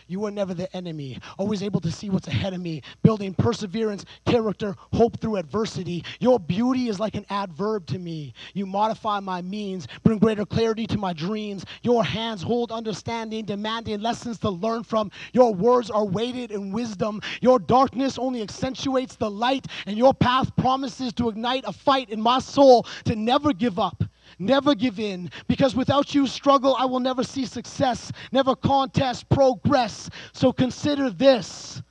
you 0.07 0.21
were 0.21 0.31
never 0.31 0.55
the 0.55 0.75
enemy, 0.77 1.19
always 1.39 1.63
able 1.63 1.81
to 1.81 1.91
see 1.91 2.11
what's 2.11 2.29
ahead 2.29 2.55
of 2.55 2.61
me, 2.61 2.83
building 3.03 3.35
perseverance, 3.35 4.05
character, 4.27 4.77
hope 4.93 5.21
through 5.21 5.37
adversity. 5.37 6.05
Your 6.21 6.39
beauty 6.39 6.89
is 6.89 7.01
like 7.01 7.15
an 7.15 7.27
adverb 7.31 7.87
to 7.87 7.99
me. 7.99 8.35
You 8.55 8.67
modify 8.67 9.21
my 9.21 9.43
means, 9.43 9.89
bring 10.03 10.19
greater 10.19 10.45
clarity 10.45 10.87
to 10.89 10.99
my 10.99 11.13
dreams. 11.13 11.65
Your 11.83 12.05
hands 12.05 12.43
hold 12.43 12.73
understanding, 12.73 13.45
demanding 13.45 14.01
lessons 14.01 14.39
to 14.41 14.51
learn 14.51 14.83
from. 14.83 15.11
Your 15.33 15.55
words 15.55 15.91
are 15.91 16.05
weighted 16.05 16.51
in 16.51 16.73
wisdom. 16.73 17.21
Your 17.41 17.59
darkness 17.59 18.19
only 18.19 18.43
accentuates 18.43 19.17
the 19.17 19.31
light, 19.31 19.67
and 19.87 19.97
your 19.97 20.15
path 20.15 20.55
promises 20.57 21.13
to 21.15 21.29
ignite 21.29 21.65
a 21.67 21.73
fight 21.73 22.11
in 22.11 22.21
my 22.21 22.39
soul 22.39 22.87
to 23.05 23.17
never 23.17 23.53
give 23.53 23.79
up. 23.79 24.03
Never 24.39 24.75
give 24.75 24.99
in, 24.99 25.31
because 25.47 25.75
without 25.75 26.15
you, 26.15 26.27
struggle, 26.27 26.77
I 26.79 26.85
will 26.85 27.01
never 27.01 27.23
see 27.23 27.47
success, 27.47 28.11
never 28.33 28.57
contest, 28.57 29.29
progress. 29.29 30.11
So 30.33 30.53
consider 30.53 31.11
this 31.11 31.83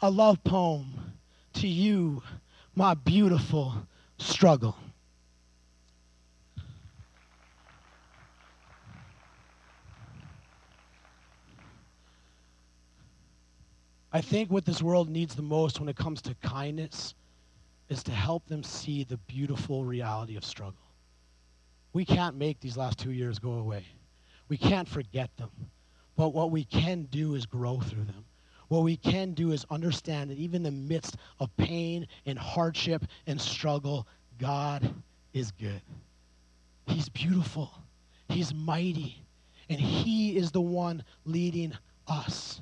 a 0.00 0.10
love 0.10 0.42
poem 0.44 1.14
to 1.54 1.68
you, 1.68 2.22
my 2.74 2.94
beautiful 2.94 3.74
struggle. 4.18 4.76
I 14.12 14.20
think 14.20 14.50
what 14.50 14.64
this 14.64 14.82
world 14.82 15.08
needs 15.08 15.36
the 15.36 15.42
most 15.42 15.78
when 15.78 15.88
it 15.88 15.94
comes 15.94 16.20
to 16.22 16.34
kindness 16.42 17.14
is 17.88 18.02
to 18.04 18.12
help 18.12 18.44
them 18.46 18.64
see 18.64 19.04
the 19.04 19.18
beautiful 19.18 19.84
reality 19.84 20.36
of 20.36 20.44
struggle. 20.44 20.79
We 21.92 22.04
can't 22.04 22.36
make 22.36 22.60
these 22.60 22.76
last 22.76 22.98
two 22.98 23.12
years 23.12 23.38
go 23.38 23.52
away. 23.52 23.84
We 24.48 24.56
can't 24.56 24.88
forget 24.88 25.36
them. 25.36 25.50
But 26.16 26.34
what 26.34 26.50
we 26.50 26.64
can 26.64 27.04
do 27.04 27.34
is 27.34 27.46
grow 27.46 27.80
through 27.80 28.04
them. 28.04 28.24
What 28.68 28.84
we 28.84 28.96
can 28.96 29.32
do 29.32 29.50
is 29.52 29.64
understand 29.70 30.30
that 30.30 30.38
even 30.38 30.56
in 30.56 30.62
the 30.62 30.70
midst 30.70 31.16
of 31.40 31.54
pain 31.56 32.06
and 32.26 32.38
hardship 32.38 33.04
and 33.26 33.40
struggle, 33.40 34.06
God 34.38 34.94
is 35.32 35.50
good. 35.50 35.82
He's 36.86 37.08
beautiful. 37.08 37.72
He's 38.28 38.54
mighty. 38.54 39.24
And 39.68 39.80
He 39.80 40.36
is 40.36 40.52
the 40.52 40.60
one 40.60 41.04
leading 41.24 41.72
us. 42.06 42.60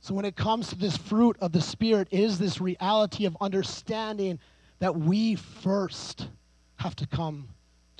So 0.00 0.14
when 0.14 0.24
it 0.24 0.34
comes 0.34 0.68
to 0.68 0.74
this 0.74 0.96
fruit 0.96 1.36
of 1.40 1.52
the 1.52 1.60
Spirit, 1.60 2.08
is 2.10 2.38
this 2.38 2.60
reality 2.60 3.24
of 3.24 3.36
understanding 3.40 4.40
that 4.80 4.96
we 4.96 5.36
first 5.36 6.28
have 6.76 6.96
to 6.96 7.06
come 7.06 7.48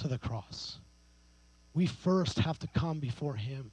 to 0.03 0.09
the 0.09 0.19
cross. 0.19 0.79
We 1.75 1.87
first 1.87 2.39
have 2.41 2.59
to 2.59 2.69
come 2.69 3.01
before 3.01 3.35
Him 3.35 3.71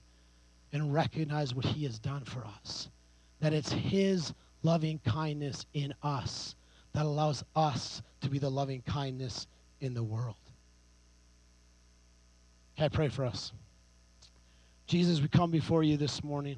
and 0.72 0.94
recognize 0.94 1.54
what 1.54 1.66
He 1.66 1.84
has 1.84 2.00
done 2.00 2.24
for 2.24 2.46
us. 2.46 2.90
That 3.42 3.54
it's 3.54 3.72
His 3.72 4.34
loving 4.64 5.00
kindness 5.06 5.66
in 5.74 5.94
us 6.04 6.56
that 6.94 7.06
allows 7.06 7.44
us 7.56 8.02
to 8.22 8.30
be 8.30 8.40
the 8.40 8.50
loving 8.50 8.82
kindness 8.84 9.48
in 9.82 9.94
the 9.94 10.04
world. 10.04 10.36
Can 12.76 12.86
I 12.86 12.90
pray 12.90 13.10
for 13.10 13.26
us? 13.26 13.52
Jesus, 14.88 15.22
we 15.22 15.28
come 15.28 15.52
before 15.52 15.84
you 15.84 15.98
this 15.98 16.24
morning. 16.24 16.58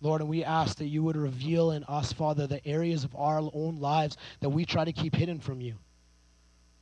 Lord, 0.00 0.20
and 0.20 0.28
we 0.28 0.44
ask 0.44 0.78
that 0.78 0.86
you 0.86 1.02
would 1.02 1.16
reveal 1.16 1.70
in 1.70 1.82
us, 1.84 2.12
Father, 2.12 2.46
the 2.46 2.64
areas 2.66 3.04
of 3.04 3.14
our 3.16 3.38
own 3.38 3.80
lives 3.80 4.16
that 4.40 4.50
we 4.50 4.64
try 4.64 4.84
to 4.84 4.92
keep 4.92 5.14
hidden 5.14 5.40
from 5.40 5.60
you. 5.60 5.74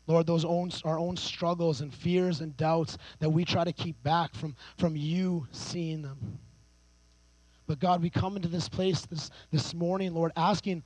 Lord, 0.06 0.26
those 0.26 0.44
own, 0.44 0.70
our 0.84 0.98
own 0.98 1.16
struggles 1.16 1.80
and 1.80 1.92
fears 1.92 2.40
and 2.40 2.56
doubts 2.56 2.98
that 3.20 3.30
we 3.30 3.44
try 3.44 3.64
to 3.64 3.72
keep 3.72 4.00
back 4.02 4.34
from, 4.34 4.56
from 4.78 4.96
you 4.96 5.46
seeing 5.52 6.02
them. 6.02 6.38
But 7.66 7.78
God, 7.78 8.02
we 8.02 8.10
come 8.10 8.36
into 8.36 8.48
this 8.48 8.68
place 8.68 9.06
this, 9.06 9.30
this 9.50 9.72
morning, 9.74 10.12
Lord, 10.12 10.32
asking 10.36 10.82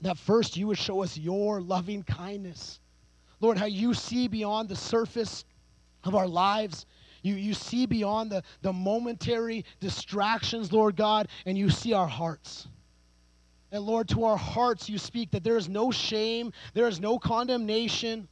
that 0.00 0.16
first 0.16 0.56
you 0.56 0.66
would 0.68 0.78
show 0.78 1.02
us 1.02 1.18
your 1.18 1.60
loving 1.60 2.02
kindness. 2.04 2.80
Lord, 3.40 3.58
how 3.58 3.66
you 3.66 3.94
see 3.94 4.28
beyond 4.28 4.68
the 4.68 4.76
surface 4.76 5.44
of 6.04 6.14
our 6.14 6.28
lives 6.28 6.86
you, 7.22 7.34
you 7.34 7.54
see 7.54 7.86
beyond 7.86 8.30
the, 8.30 8.42
the 8.62 8.72
momentary 8.72 9.64
distractions, 9.80 10.72
Lord 10.72 10.96
God, 10.96 11.28
and 11.46 11.56
you 11.56 11.70
see 11.70 11.92
our 11.92 12.06
hearts. 12.06 12.68
And 13.72 13.84
Lord, 13.84 14.08
to 14.08 14.24
our 14.24 14.36
hearts 14.36 14.88
you 14.88 14.98
speak 14.98 15.30
that 15.30 15.44
there 15.44 15.56
is 15.56 15.68
no 15.68 15.90
shame, 15.90 16.52
there 16.74 16.88
is 16.88 17.00
no 17.00 17.18
condemnation, 17.18 18.26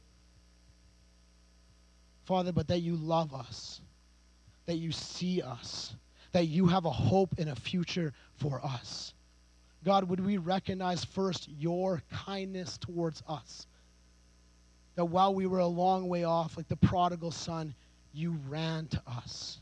Father, 2.25 2.51
but 2.51 2.67
that 2.67 2.79
you 2.79 2.95
love 2.95 3.33
us, 3.33 3.81
that 4.65 4.75
you 4.75 4.91
see 4.91 5.41
us, 5.41 5.95
that 6.33 6.45
you 6.45 6.67
have 6.67 6.85
a 6.85 6.91
hope 6.91 7.35
and 7.37 7.49
a 7.49 7.55
future 7.55 8.13
for 8.35 8.63
us. 8.63 9.13
God, 9.85 10.09
would 10.09 10.19
we 10.19 10.37
recognize 10.37 11.05
first 11.05 11.47
your 11.57 12.03
kindness 12.11 12.77
towards 12.77 13.23
us? 13.27 13.65
That 14.95 15.05
while 15.05 15.33
we 15.33 15.47
were 15.47 15.59
a 15.59 15.67
long 15.67 16.09
way 16.09 16.25
off, 16.25 16.57
like 16.57 16.67
the 16.67 16.75
prodigal 16.75 17.31
son, 17.31 17.73
you 18.13 18.37
ran 18.49 18.87
to 18.87 19.01
us. 19.07 19.59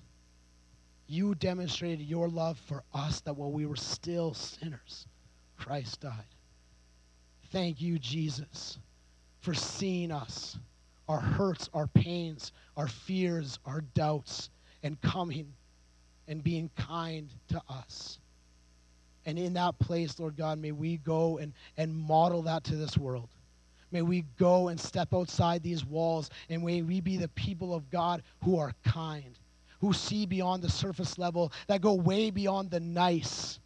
You 1.07 1.35
demonstrated 1.35 2.07
your 2.07 2.27
love 2.27 2.57
for 2.67 2.83
us 2.93 3.21
that 3.21 3.35
while 3.35 3.51
we 3.51 3.67
were 3.67 3.75
still 3.75 4.33
sinners, 4.33 5.05
Christ 5.57 6.01
died. 6.01 6.13
Thank 7.51 7.81
you, 7.81 7.97
Jesus, 7.99 8.77
for 9.41 9.53
seeing 9.53 10.11
us, 10.11 10.57
our 11.07 11.19
hurts, 11.19 11.69
our 11.73 11.87
pains, 11.87 12.51
our 12.75 12.87
fears, 12.87 13.59
our 13.65 13.81
doubts, 13.93 14.49
and 14.83 14.99
coming 15.01 15.53
and 16.27 16.43
being 16.43 16.69
kind 16.75 17.29
to 17.49 17.61
us. 17.69 18.19
And 19.25 19.37
in 19.37 19.53
that 19.53 19.77
place, 19.79 20.19
Lord 20.19 20.37
God, 20.37 20.59
may 20.59 20.71
we 20.71 20.97
go 20.97 21.37
and, 21.37 21.53
and 21.77 21.95
model 21.95 22.41
that 22.43 22.63
to 22.65 22.75
this 22.75 22.97
world. 22.97 23.29
May 23.91 24.01
we 24.01 24.25
go 24.37 24.67
and 24.67 24.79
step 24.79 25.13
outside 25.13 25.63
these 25.63 25.85
walls, 25.85 26.29
and 26.49 26.63
may 26.63 26.81
we 26.81 26.99
be 26.99 27.17
the 27.17 27.29
people 27.29 27.73
of 27.73 27.89
God 27.89 28.23
who 28.43 28.57
are 28.59 28.73
kind, 28.85 29.37
who 29.79 29.93
see 29.93 30.25
beyond 30.25 30.61
the 30.61 30.69
surface 30.69 31.17
level, 31.17 31.51
that 31.67 31.81
go 31.81 31.93
way 31.93 32.29
beyond 32.29 32.69
the 32.69 32.81
nice, 32.81 33.59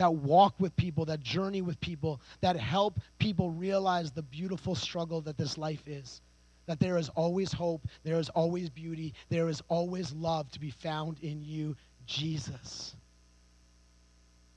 that 0.00 0.14
walk 0.14 0.54
with 0.58 0.74
people, 0.76 1.04
that 1.04 1.20
journey 1.20 1.60
with 1.60 1.78
people, 1.78 2.22
that 2.40 2.56
help 2.56 2.98
people 3.18 3.50
realize 3.50 4.10
the 4.10 4.22
beautiful 4.22 4.74
struggle 4.74 5.20
that 5.20 5.36
this 5.36 5.58
life 5.58 5.86
is. 5.86 6.22
That 6.64 6.80
there 6.80 6.96
is 6.96 7.10
always 7.10 7.52
hope, 7.52 7.82
there 8.02 8.18
is 8.18 8.30
always 8.30 8.70
beauty, 8.70 9.12
there 9.28 9.50
is 9.50 9.62
always 9.68 10.10
love 10.14 10.50
to 10.52 10.60
be 10.60 10.70
found 10.70 11.18
in 11.20 11.42
you, 11.42 11.76
Jesus. 12.06 12.96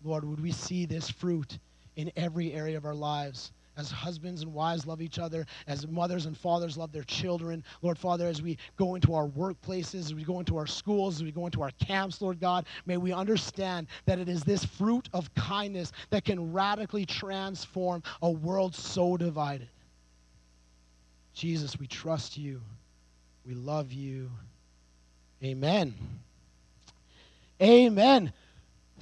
Lord, 0.02 0.24
would 0.24 0.40
we 0.40 0.54
see 0.54 0.86
this 0.86 1.10
fruit 1.10 1.60
in 1.98 2.10
every 2.16 2.54
area 2.54 2.78
of 2.78 2.86
our 2.86 2.96
lives? 2.96 3.52
As 3.78 3.90
husbands 3.90 4.42
and 4.42 4.54
wives 4.54 4.86
love 4.86 5.02
each 5.02 5.20
other, 5.20 5.46
as 5.68 5.88
mothers 5.88 6.26
and 6.26 6.38
fathers 6.38 6.78
love 6.78 6.92
their 6.92 7.04
children. 7.04 7.64
Lord 7.82 7.98
Father, 7.98 8.28
as 8.28 8.42
we 8.42 8.58
go 8.78 8.96
into 8.96 9.14
our 9.14 9.28
workplaces, 9.28 9.96
as 9.96 10.14
we 10.14 10.24
go 10.24 10.40
into 10.40 10.58
our 10.58 10.68
schools, 10.68 11.16
as 11.16 11.24
we 11.24 11.32
go 11.32 11.46
into 11.46 11.62
our 11.62 11.72
camps, 11.80 12.22
Lord 12.22 12.40
God, 12.40 12.66
may 12.86 12.98
we 12.98 13.12
understand 13.12 13.88
that 14.06 14.20
it 14.20 14.30
is 14.30 14.44
this 14.44 14.64
fruit 14.64 15.10
of 15.14 15.34
kindness 15.36 15.92
that 16.10 16.26
can 16.26 16.54
radically 16.54 17.06
transform 17.06 18.04
a 18.22 18.30
world 18.30 18.76
so 18.76 19.18
divided. 19.18 19.70
Jesus, 21.34 21.80
we 21.80 21.88
trust 21.88 22.38
you. 22.38 22.62
We 23.46 23.56
love 23.56 23.92
you. 23.92 24.30
Amen. 25.44 25.94
Amen. 27.62 28.32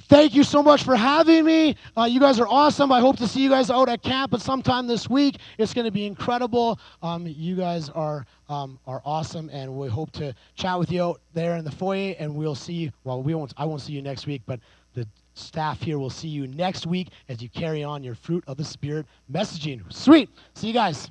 Thank 0.08 0.34
you 0.34 0.44
so 0.44 0.62
much 0.62 0.84
for 0.84 0.96
having 0.96 1.46
me. 1.46 1.76
Uh, 1.98 2.04
you 2.04 2.20
guys 2.20 2.40
are 2.40 2.48
awesome. 2.48 2.92
I 2.92 3.00
hope 3.00 3.18
to 3.18 3.28
see 3.28 3.42
you 3.42 3.50
guys 3.50 3.70
out 3.70 3.90
at 3.90 4.02
camp 4.02 4.34
at 4.34 4.42
sometime 4.42 4.88
this 4.88 5.10
week. 5.10 5.38
It's 5.58 5.74
going 5.74 5.86
to 5.86 5.92
be 5.92 6.06
incredible. 6.06 6.80
Um, 7.02 7.26
you 7.28 7.56
guys 7.56 7.90
are 7.90 8.26
um, 8.50 8.80
are 8.86 9.02
awesome, 9.06 9.50
and 9.52 9.74
we 9.74 9.88
hope 9.88 10.12
to 10.14 10.36
chat 10.56 10.78
with 10.78 10.92
you 10.92 11.04
out 11.04 11.22
there 11.34 11.56
in 11.56 11.64
the 11.64 11.72
foyer. 11.72 12.16
And 12.20 12.36
we'll 12.36 12.56
see 12.56 12.74
you. 12.74 12.92
Well, 13.04 13.24
we 13.24 13.36
won't. 13.36 13.54
I 13.58 13.66
won't 13.66 13.82
see 13.82 13.94
you 13.94 14.02
next 14.02 14.28
week, 14.28 14.42
but 14.46 14.60
the 14.94 15.08
staff 15.34 15.82
here 15.82 15.98
will 15.98 16.10
see 16.10 16.28
you 16.28 16.48
next 16.48 16.86
week 16.86 17.10
as 17.30 17.42
you 17.42 17.50
carry 17.50 17.84
on 17.84 18.04
your 18.04 18.16
fruit 18.16 18.44
of 18.48 18.58
the 18.58 18.66
spirit 18.66 19.06
messaging. 19.32 19.82
Sweet. 19.94 20.30
See 20.56 20.68
you 20.68 20.74
guys. 20.74 21.10